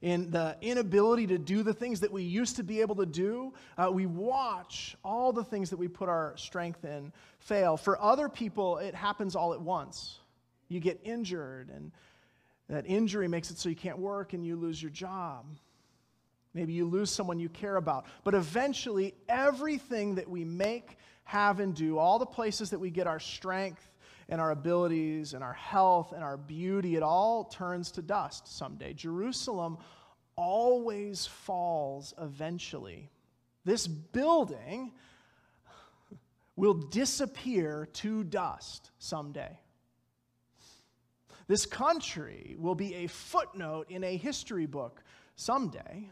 in 0.00 0.30
the 0.30 0.56
inability 0.60 1.26
to 1.28 1.38
do 1.38 1.62
the 1.62 1.74
things 1.74 2.00
that 2.00 2.12
we 2.12 2.22
used 2.22 2.56
to 2.56 2.62
be 2.62 2.80
able 2.80 2.96
to 2.96 3.06
do, 3.06 3.52
uh, 3.76 3.90
we 3.90 4.06
watch 4.06 4.96
all 5.04 5.32
the 5.32 5.44
things 5.44 5.70
that 5.70 5.76
we 5.76 5.88
put 5.88 6.08
our 6.08 6.34
strength 6.36 6.84
in 6.84 7.12
fail. 7.40 7.76
For 7.76 8.00
other 8.00 8.28
people, 8.28 8.78
it 8.78 8.94
happens 8.94 9.34
all 9.34 9.54
at 9.54 9.60
once. 9.60 10.18
You 10.68 10.80
get 10.80 11.00
injured, 11.02 11.70
and 11.74 11.92
that 12.68 12.84
injury 12.86 13.28
makes 13.28 13.50
it 13.50 13.58
so 13.58 13.68
you 13.68 13.76
can't 13.76 13.98
work 13.98 14.34
and 14.34 14.44
you 14.44 14.56
lose 14.56 14.80
your 14.80 14.90
job. 14.90 15.46
Maybe 16.54 16.72
you 16.72 16.86
lose 16.86 17.10
someone 17.10 17.38
you 17.38 17.48
care 17.48 17.76
about. 17.76 18.06
But 18.24 18.34
eventually, 18.34 19.14
everything 19.28 20.16
that 20.16 20.28
we 20.28 20.44
make, 20.44 20.96
have, 21.28 21.60
and 21.60 21.74
do, 21.74 21.98
all 21.98 22.18
the 22.18 22.24
places 22.24 22.70
that 22.70 22.78
we 22.78 22.88
get 22.88 23.06
our 23.06 23.20
strength 23.20 23.86
and 24.30 24.40
our 24.40 24.50
abilities 24.50 25.34
and 25.34 25.44
our 25.44 25.52
health 25.52 26.12
and 26.12 26.24
our 26.24 26.38
beauty, 26.38 26.96
it 26.96 27.02
all 27.02 27.44
turns 27.44 27.90
to 27.90 28.00
dust 28.00 28.56
someday. 28.56 28.94
Jerusalem 28.94 29.76
always 30.36 31.26
falls 31.26 32.14
eventually. 32.18 33.10
This 33.66 33.86
building 33.86 34.92
will 36.56 36.72
disappear 36.72 37.86
to 37.92 38.24
dust 38.24 38.90
someday. 38.98 39.58
This 41.46 41.66
country 41.66 42.56
will 42.58 42.74
be 42.74 42.94
a 42.94 43.06
footnote 43.06 43.90
in 43.90 44.02
a 44.02 44.16
history 44.16 44.64
book 44.64 45.02
someday. 45.36 46.08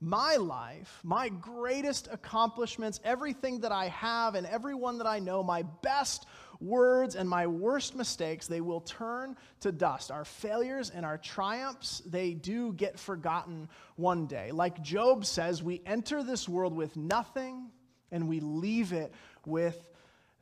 My 0.00 0.36
life, 0.36 1.00
my 1.02 1.28
greatest 1.28 2.08
accomplishments, 2.12 3.00
everything 3.04 3.60
that 3.60 3.72
I 3.72 3.88
have 3.88 4.34
and 4.34 4.46
everyone 4.46 4.98
that 4.98 5.06
I 5.06 5.18
know, 5.18 5.42
my 5.42 5.62
best 5.82 6.26
words 6.60 7.16
and 7.16 7.28
my 7.28 7.46
worst 7.46 7.94
mistakes, 7.94 8.46
they 8.46 8.60
will 8.60 8.80
turn 8.80 9.36
to 9.60 9.72
dust. 9.72 10.10
Our 10.10 10.24
failures 10.24 10.90
and 10.90 11.06
our 11.06 11.18
triumphs, 11.18 12.02
they 12.06 12.34
do 12.34 12.72
get 12.74 12.98
forgotten 12.98 13.68
one 13.96 14.26
day. 14.26 14.52
Like 14.52 14.82
Job 14.82 15.24
says, 15.24 15.62
we 15.62 15.82
enter 15.86 16.22
this 16.22 16.48
world 16.48 16.74
with 16.74 16.96
nothing 16.96 17.70
and 18.12 18.28
we 18.28 18.40
leave 18.40 18.92
it 18.92 19.12
with 19.44 19.90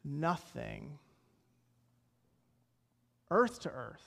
nothing. 0.04 0.98
Earth 3.30 3.60
to 3.60 3.70
earth, 3.70 4.04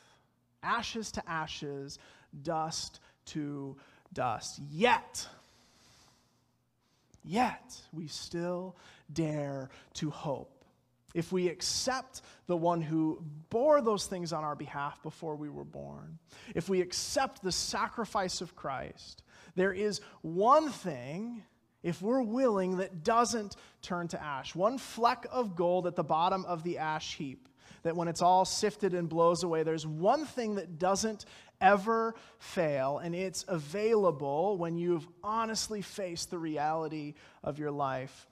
ashes 0.61 1.11
to 1.13 1.29
ashes, 1.29 1.99
dust 2.43 2.99
to 3.25 3.75
dust. 4.13 4.59
Yet, 4.69 5.27
yet, 7.27 7.79
we 7.93 8.07
still 8.07 8.75
dare 9.11 9.69
to 9.95 10.09
hope 10.09 10.57
if 11.17 11.31
we 11.31 11.47
accept 11.47 12.21
the 12.45 12.55
one 12.55 12.79
who 12.79 13.19
bore 13.49 13.81
those 13.81 14.05
things 14.05 14.33
on 14.33 14.43
our 14.43 14.55
behalf 14.55 15.01
before 15.01 15.35
we 15.35 15.49
were 15.49 15.63
born, 15.63 16.19
if 16.53 16.69
we 16.69 16.79
accept 16.79 17.41
the 17.41 17.51
sacrifice 17.51 18.39
of 18.39 18.55
Christ, 18.55 19.23
there 19.55 19.73
is 19.73 19.99
one 20.21 20.69
thing, 20.69 21.43
if 21.81 22.03
we're 22.03 22.21
willing, 22.21 22.77
that 22.77 23.03
doesn't 23.03 23.55
turn 23.81 24.07
to 24.09 24.21
ash. 24.21 24.53
One 24.53 24.77
fleck 24.77 25.25
of 25.31 25.55
gold 25.55 25.87
at 25.87 25.95
the 25.95 26.03
bottom 26.03 26.45
of 26.45 26.61
the 26.63 26.77
ash 26.77 27.15
heap, 27.15 27.49
that 27.81 27.95
when 27.95 28.07
it's 28.07 28.21
all 28.21 28.45
sifted 28.45 28.93
and 28.93 29.09
blows 29.09 29.43
away, 29.43 29.63
there's 29.63 29.87
one 29.87 30.25
thing 30.25 30.55
that 30.55 30.77
doesn't 30.77 31.25
ever 31.61 32.15
fail, 32.39 32.99
and 32.99 33.15
it's 33.15 33.45
available 33.47 34.57
when 34.57 34.77
you've 34.77 35.07
honestly 35.23 35.81
faced 35.81 36.29
the 36.29 36.37
reality 36.37 37.15
of 37.43 37.59
your 37.59 37.71
life 37.71 38.27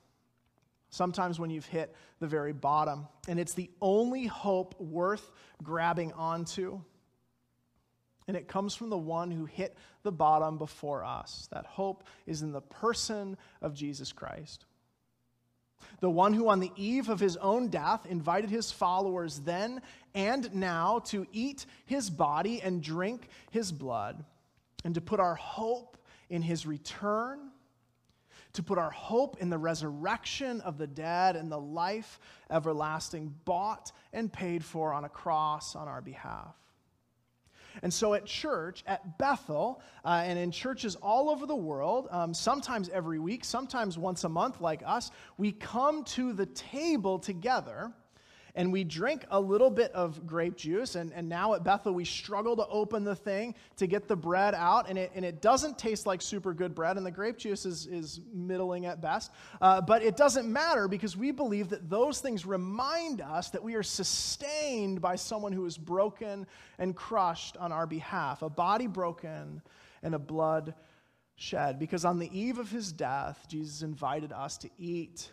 sometimes 0.95 1.39
when 1.39 1.49
you've 1.49 1.65
hit 1.65 1.93
the 2.19 2.27
very 2.27 2.53
bottom. 2.53 3.07
And 3.27 3.39
it's 3.39 3.53
the 3.53 3.69
only 3.81 4.25
hope 4.25 4.79
worth 4.79 5.29
grabbing 5.61 6.13
onto. 6.13 6.81
And 8.27 8.35
it 8.35 8.47
comes 8.47 8.73
from 8.73 8.89
the 8.89 8.97
one 8.97 9.29
who 9.29 9.45
hit 9.45 9.77
the 10.03 10.11
bottom 10.11 10.57
before 10.57 11.03
us. 11.03 11.47
That 11.51 11.65
hope 11.65 12.05
is 12.25 12.41
in 12.41 12.51
the 12.51 12.61
person 12.61 13.37
of 13.61 13.75
Jesus 13.75 14.11
Christ. 14.11 14.65
The 15.99 16.09
one 16.09 16.33
who, 16.33 16.49
on 16.49 16.59
the 16.59 16.71
eve 16.75 17.09
of 17.09 17.19
his 17.19 17.37
own 17.37 17.69
death, 17.69 18.05
invited 18.05 18.49
his 18.49 18.71
followers 18.71 19.39
then 19.39 19.81
and 20.13 20.53
now 20.53 20.99
to 21.05 21.25
eat 21.31 21.65
his 21.85 22.09
body 22.09 22.61
and 22.61 22.81
drink 22.81 23.27
his 23.51 23.71
blood, 23.71 24.23
and 24.83 24.93
to 24.95 25.01
put 25.01 25.19
our 25.19 25.35
hope 25.35 25.97
in 26.29 26.41
his 26.41 26.65
return 26.65 27.51
to 28.55 28.63
put 28.63 28.77
our 28.77 28.89
hope 28.89 29.37
in 29.39 29.49
the 29.49 29.57
resurrection 29.57 30.61
of 30.61 30.77
the 30.77 30.87
dead 30.87 31.35
and 31.35 31.51
the 31.51 31.59
life 31.59 32.19
everlasting, 32.49 33.33
bought 33.45 33.91
and 34.13 34.31
paid 34.31 34.63
for 34.63 34.93
on 34.93 35.03
a 35.03 35.09
cross 35.09 35.75
on 35.75 35.87
our 35.87 36.01
behalf. 36.01 36.55
And 37.81 37.93
so 37.93 38.13
at 38.13 38.25
church, 38.25 38.83
at 38.87 39.17
Bethel, 39.17 39.81
uh, 40.03 40.23
and 40.25 40.37
in 40.39 40.51
churches 40.51 40.95
all 40.95 41.29
over 41.29 41.45
the 41.45 41.55
world, 41.55 42.07
um, 42.11 42.33
sometimes 42.33 42.89
every 42.89 43.19
week, 43.19 43.45
sometimes 43.45 43.97
once 43.97 44.23
a 44.23 44.29
month, 44.29 44.61
like 44.61 44.81
us, 44.85 45.11
we 45.37 45.51
come 45.51 46.03
to 46.05 46.33
the 46.33 46.45
table 46.45 47.19
together 47.19 47.93
and 48.55 48.71
we 48.71 48.83
drink 48.83 49.25
a 49.29 49.39
little 49.39 49.69
bit 49.69 49.91
of 49.91 50.25
grape 50.25 50.55
juice. 50.55 50.95
And, 50.95 51.11
and 51.13 51.27
now 51.27 51.53
at 51.53 51.63
Bethel, 51.63 51.93
we 51.93 52.05
struggle 52.05 52.55
to 52.55 52.67
open 52.67 53.03
the 53.03 53.15
thing 53.15 53.53
to 53.77 53.85
get 53.85 54.07
the 54.07 54.15
bread 54.15 54.55
out, 54.55 54.89
and 54.89 54.97
it, 54.97 55.11
and 55.13 55.25
it 55.25 55.41
doesn't 55.41 55.77
taste 55.77 56.05
like 56.05 56.21
super 56.21 56.53
good 56.53 56.73
bread, 56.73 56.97
and 56.97 57.05
the 57.05 57.11
grape 57.11 57.37
juice 57.37 57.65
is, 57.65 57.85
is 57.85 58.21
middling 58.33 58.85
at 58.85 59.01
best. 59.01 59.31
Uh, 59.61 59.81
but 59.81 60.01
it 60.01 60.15
doesn't 60.15 60.51
matter 60.51 60.87
because 60.87 61.17
we 61.17 61.31
believe 61.31 61.69
that 61.69 61.89
those 61.89 62.19
things 62.19 62.45
remind 62.45 63.21
us 63.21 63.49
that 63.49 63.63
we 63.63 63.75
are 63.75 63.83
sustained 63.83 65.01
by 65.01 65.15
someone 65.15 65.51
who 65.51 65.65
is 65.65 65.77
broken 65.77 66.47
and 66.79 66.95
crushed 66.95 67.57
on 67.57 67.71
our 67.71 67.85
behalf, 67.85 68.41
a 68.41 68.49
body 68.49 68.87
broken 68.87 69.61
and 70.01 70.15
a 70.15 70.19
blood 70.19 70.73
shed. 71.35 71.77
Because 71.79 72.05
on 72.05 72.19
the 72.19 72.29
eve 72.37 72.57
of 72.57 72.71
his 72.71 72.91
death, 72.91 73.45
Jesus 73.49 73.81
invited 73.81 74.31
us 74.31 74.57
to 74.59 74.69
eat 74.77 75.29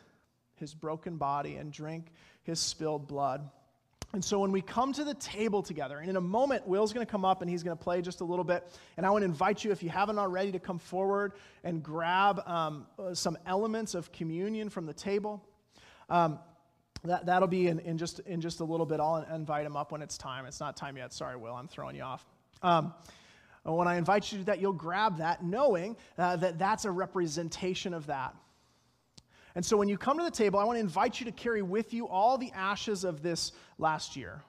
his 0.56 0.74
broken 0.74 1.16
body 1.16 1.56
and 1.56 1.72
drink 1.72 2.12
his 2.44 2.60
spilled 2.60 3.06
blood. 3.06 3.48
And 4.14 4.22
so 4.22 4.40
when 4.40 4.52
we 4.52 4.60
come 4.60 4.92
to 4.92 5.04
the 5.04 5.14
table 5.14 5.62
together, 5.62 5.98
and 5.98 6.10
in 6.10 6.16
a 6.16 6.20
moment, 6.20 6.66
Will's 6.66 6.92
going 6.92 7.06
to 7.06 7.10
come 7.10 7.24
up 7.24 7.40
and 7.40 7.50
he's 7.50 7.62
going 7.62 7.76
to 7.76 7.82
play 7.82 8.02
just 8.02 8.20
a 8.20 8.24
little 8.24 8.44
bit. 8.44 8.62
And 8.98 9.06
I 9.06 9.10
want 9.10 9.22
to 9.22 9.26
invite 9.26 9.64
you, 9.64 9.72
if 9.72 9.82
you 9.82 9.88
haven't 9.88 10.18
already, 10.18 10.52
to 10.52 10.58
come 10.58 10.78
forward 10.78 11.32
and 11.64 11.82
grab 11.82 12.46
um, 12.46 12.86
some 13.14 13.38
elements 13.46 13.94
of 13.94 14.12
communion 14.12 14.68
from 14.68 14.84
the 14.84 14.92
table. 14.92 15.42
Um, 16.10 16.38
that, 17.04 17.24
that'll 17.24 17.48
be 17.48 17.68
in, 17.68 17.78
in, 17.80 17.96
just, 17.96 18.20
in 18.20 18.42
just 18.42 18.60
a 18.60 18.64
little 18.64 18.84
bit. 18.84 19.00
I'll 19.00 19.26
invite 19.34 19.64
him 19.64 19.76
up 19.76 19.92
when 19.92 20.02
it's 20.02 20.18
time. 20.18 20.44
It's 20.44 20.60
not 20.60 20.76
time 20.76 20.98
yet. 20.98 21.14
Sorry, 21.14 21.36
Will, 21.36 21.54
I'm 21.54 21.68
throwing 21.68 21.96
you 21.96 22.02
off. 22.02 22.24
Um, 22.62 22.92
when 23.64 23.88
I 23.88 23.96
invite 23.96 24.30
you 24.30 24.38
to 24.38 24.44
that, 24.44 24.60
you'll 24.60 24.72
grab 24.72 25.18
that 25.18 25.42
knowing 25.42 25.96
uh, 26.18 26.36
that 26.36 26.58
that's 26.58 26.84
a 26.84 26.90
representation 26.90 27.94
of 27.94 28.06
that. 28.08 28.34
And 29.54 29.64
so 29.64 29.76
when 29.76 29.88
you 29.88 29.98
come 29.98 30.18
to 30.18 30.24
the 30.24 30.30
table, 30.30 30.58
I 30.58 30.64
want 30.64 30.76
to 30.76 30.80
invite 30.80 31.20
you 31.20 31.26
to 31.26 31.32
carry 31.32 31.62
with 31.62 31.92
you 31.92 32.08
all 32.08 32.38
the 32.38 32.50
ashes 32.52 33.04
of 33.04 33.22
this 33.22 33.52
last 33.78 34.16
year 34.16 34.42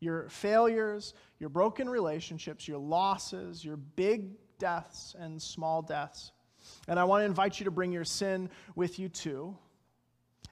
your 0.00 0.28
failures, 0.28 1.14
your 1.38 1.48
broken 1.48 1.88
relationships, 1.88 2.68
your 2.68 2.78
losses, 2.78 3.64
your 3.64 3.76
big 3.76 4.32
deaths 4.58 5.16
and 5.18 5.40
small 5.40 5.80
deaths. 5.80 6.30
And 6.88 6.98
I 6.98 7.04
want 7.04 7.22
to 7.22 7.24
invite 7.24 7.58
you 7.58 7.64
to 7.64 7.70
bring 7.70 7.90
your 7.90 8.04
sin 8.04 8.50
with 8.74 8.98
you 8.98 9.08
too. 9.08 9.56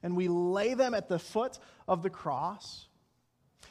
And 0.02 0.16
we 0.16 0.28
lay 0.28 0.74
them 0.74 0.94
at 0.94 1.08
the 1.08 1.18
foot 1.18 1.58
of 1.86 2.02
the 2.02 2.10
cross. 2.10 2.86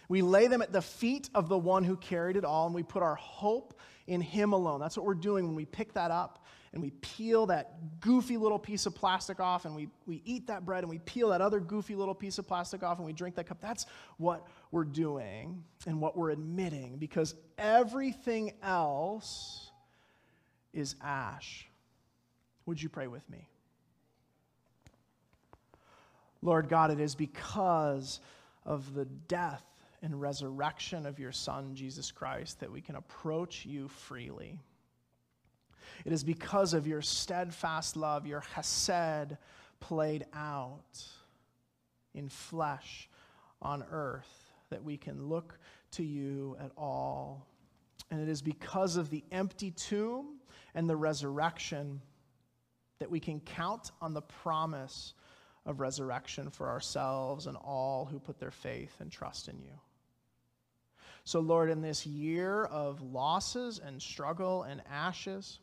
We 0.08 0.22
lay 0.22 0.48
them 0.48 0.62
at 0.62 0.72
the 0.72 0.82
feet 0.82 1.30
of 1.34 1.50
the 1.50 1.58
one 1.58 1.84
who 1.84 1.98
carried 1.98 2.36
it 2.36 2.46
all, 2.46 2.66
and 2.66 2.76
we 2.76 2.84
put 2.84 3.02
our 3.02 3.16
hope 3.16 3.80
in 4.08 4.22
him 4.22 4.54
alone. 4.54 4.80
That's 4.80 4.98
what 4.98 5.06
we're 5.06 5.14
doing 5.14 5.48
when 5.48 5.56
we 5.56 5.66
pick 5.66 5.94
that 5.94 6.12
up 6.12 6.41
and 6.74 6.82
we 6.82 6.92
peel 7.02 7.48
that 7.48 8.00
goofy 8.00 8.38
little 8.38 8.60
piece 8.60 8.86
of 8.86 8.96
plastic 8.96 9.40
off 9.40 9.66
and 9.66 9.76
we, 9.76 9.90
we 10.06 10.22
eat 10.24 10.48
that 10.48 10.66
bread 10.66 10.84
and 10.84 10.90
we 10.90 11.00
peel 11.00 11.30
that 11.30 11.42
other 11.42 11.60
goofy 11.60 11.96
little 11.96 12.16
piece 12.16 12.38
of 12.38 12.48
plastic 12.48 12.82
off 12.82 12.98
and 12.98 13.06
we 13.06 13.12
drink 13.12 13.36
that 13.36 13.48
cup. 13.48 13.60
That's 13.60 13.86
what 14.18 14.48
we're 14.72 14.86
doing 14.86 15.64
and 15.86 16.00
what 16.00 16.16
we're 16.16 16.30
admitting 16.30 16.98
because 16.98 17.36
everything 17.58 18.54
else 18.64 19.70
is 20.74 20.96
ash. 21.02 21.68
Would 22.66 22.82
you 22.82 22.88
pray 22.88 23.08
with 23.08 23.30
me? 23.30 23.50
Lord 26.42 26.70
God, 26.70 26.90
it 26.90 27.00
is 27.00 27.16
because 27.16 28.22
of 28.66 28.94
the 28.94 29.06
death 29.06 29.64
and 30.02 30.20
resurrection 30.20 31.06
of 31.06 31.20
your 31.20 31.32
Son, 31.32 31.76
Jesus 31.76 32.12
Christ, 32.12 32.62
that 32.62 32.72
we 32.72 32.82
can 32.82 32.96
approach 32.96 33.66
you 33.66 33.88
freely. 33.90 34.60
It 36.06 36.14
is 36.14 36.24
because 36.24 36.74
of 36.74 36.88
your 36.88 37.02
steadfast 37.02 37.96
love, 37.96 38.26
your 38.26 38.42
chesed 38.42 39.38
played 39.80 40.26
out 40.34 41.06
in 42.14 42.30
flesh 42.30 43.10
on 43.62 43.84
earth, 43.92 44.52
that 44.70 44.84
we 44.84 44.98
can 44.98 45.28
look 45.28 45.60
to 45.92 46.04
you 46.04 46.58
at 46.60 46.72
all. 46.78 47.46
And 48.10 48.22
it 48.22 48.30
is 48.30 48.42
because 48.42 48.98
of 48.98 49.10
the 49.10 49.24
empty 49.32 49.72
tomb 49.72 50.40
and 50.76 50.90
the 50.90 50.96
resurrection 50.96 52.02
that 53.00 53.10
we 53.10 53.20
can 53.20 53.40
count 53.40 53.92
on 54.02 54.14
the 54.14 54.22
promise 54.22 55.14
of 55.66 55.80
resurrection 55.80 56.50
for 56.50 56.70
ourselves 56.70 57.48
and 57.48 57.58
all 57.58 58.06
who 58.06 58.20
put 58.20 58.40
their 58.40 58.52
faith 58.52 58.96
and 59.00 59.12
trust 59.12 59.48
in 59.48 59.60
you. 59.60 59.80
So, 61.24 61.40
Lord, 61.40 61.70
in 61.70 61.82
this 61.82 62.06
year 62.06 62.66
of 62.66 63.02
losses 63.02 63.80
and 63.80 64.02
struggle 64.02 64.64
and 64.64 64.82
ashes, 64.90 65.60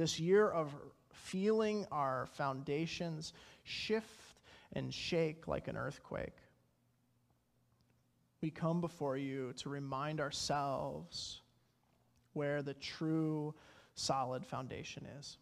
this 0.00 0.18
year 0.18 0.48
of 0.48 0.74
feeling 1.12 1.86
our 1.92 2.26
foundations 2.32 3.34
shift 3.64 4.40
and 4.72 4.94
shake 4.94 5.46
like 5.46 5.68
an 5.68 5.76
earthquake. 5.76 6.38
We 8.40 8.50
come 8.50 8.80
before 8.80 9.18
you 9.18 9.52
to 9.58 9.68
remind 9.68 10.18
ourselves 10.18 11.42
where 12.32 12.62
the 12.62 12.72
true 12.72 13.54
solid 13.94 14.46
foundation 14.46 15.06
is. 15.18 15.36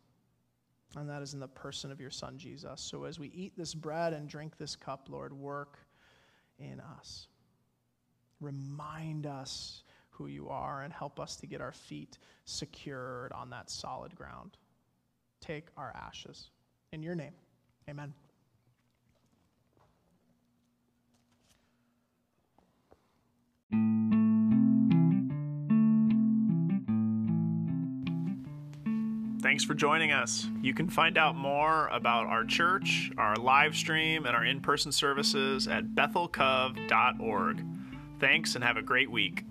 And 0.96 1.08
that 1.08 1.22
is 1.22 1.34
in 1.34 1.40
the 1.40 1.46
person 1.46 1.92
of 1.92 2.00
your 2.00 2.10
Son, 2.10 2.36
Jesus. 2.36 2.80
So 2.80 3.04
as 3.04 3.16
we 3.16 3.28
eat 3.28 3.52
this 3.56 3.74
bread 3.74 4.12
and 4.12 4.28
drink 4.28 4.56
this 4.58 4.74
cup, 4.74 5.06
Lord, 5.08 5.32
work 5.32 5.78
in 6.58 6.80
us. 6.80 7.28
Remind 8.40 9.24
us 9.24 9.84
who 10.18 10.26
you 10.26 10.48
are 10.48 10.82
and 10.82 10.92
help 10.92 11.20
us 11.20 11.36
to 11.36 11.46
get 11.46 11.60
our 11.60 11.72
feet 11.72 12.18
secured 12.44 13.32
on 13.32 13.48
that 13.50 13.70
solid 13.70 14.14
ground. 14.16 14.56
Take 15.40 15.68
our 15.76 15.94
ashes. 15.94 16.50
In 16.92 17.02
your 17.02 17.14
name, 17.14 17.32
amen. 17.88 18.12
Thanks 29.40 29.64
for 29.64 29.74
joining 29.74 30.12
us. 30.12 30.46
You 30.60 30.74
can 30.74 30.88
find 30.90 31.16
out 31.16 31.36
more 31.36 31.88
about 31.88 32.26
our 32.26 32.44
church, 32.44 33.10
our 33.16 33.36
live 33.36 33.76
stream, 33.76 34.26
and 34.26 34.34
our 34.34 34.44
in 34.44 34.60
person 34.60 34.90
services 34.90 35.68
at 35.68 35.94
bethelcov.org. 35.94 37.64
Thanks 38.18 38.54
and 38.56 38.64
have 38.64 38.76
a 38.76 38.82
great 38.82 39.10
week. 39.10 39.44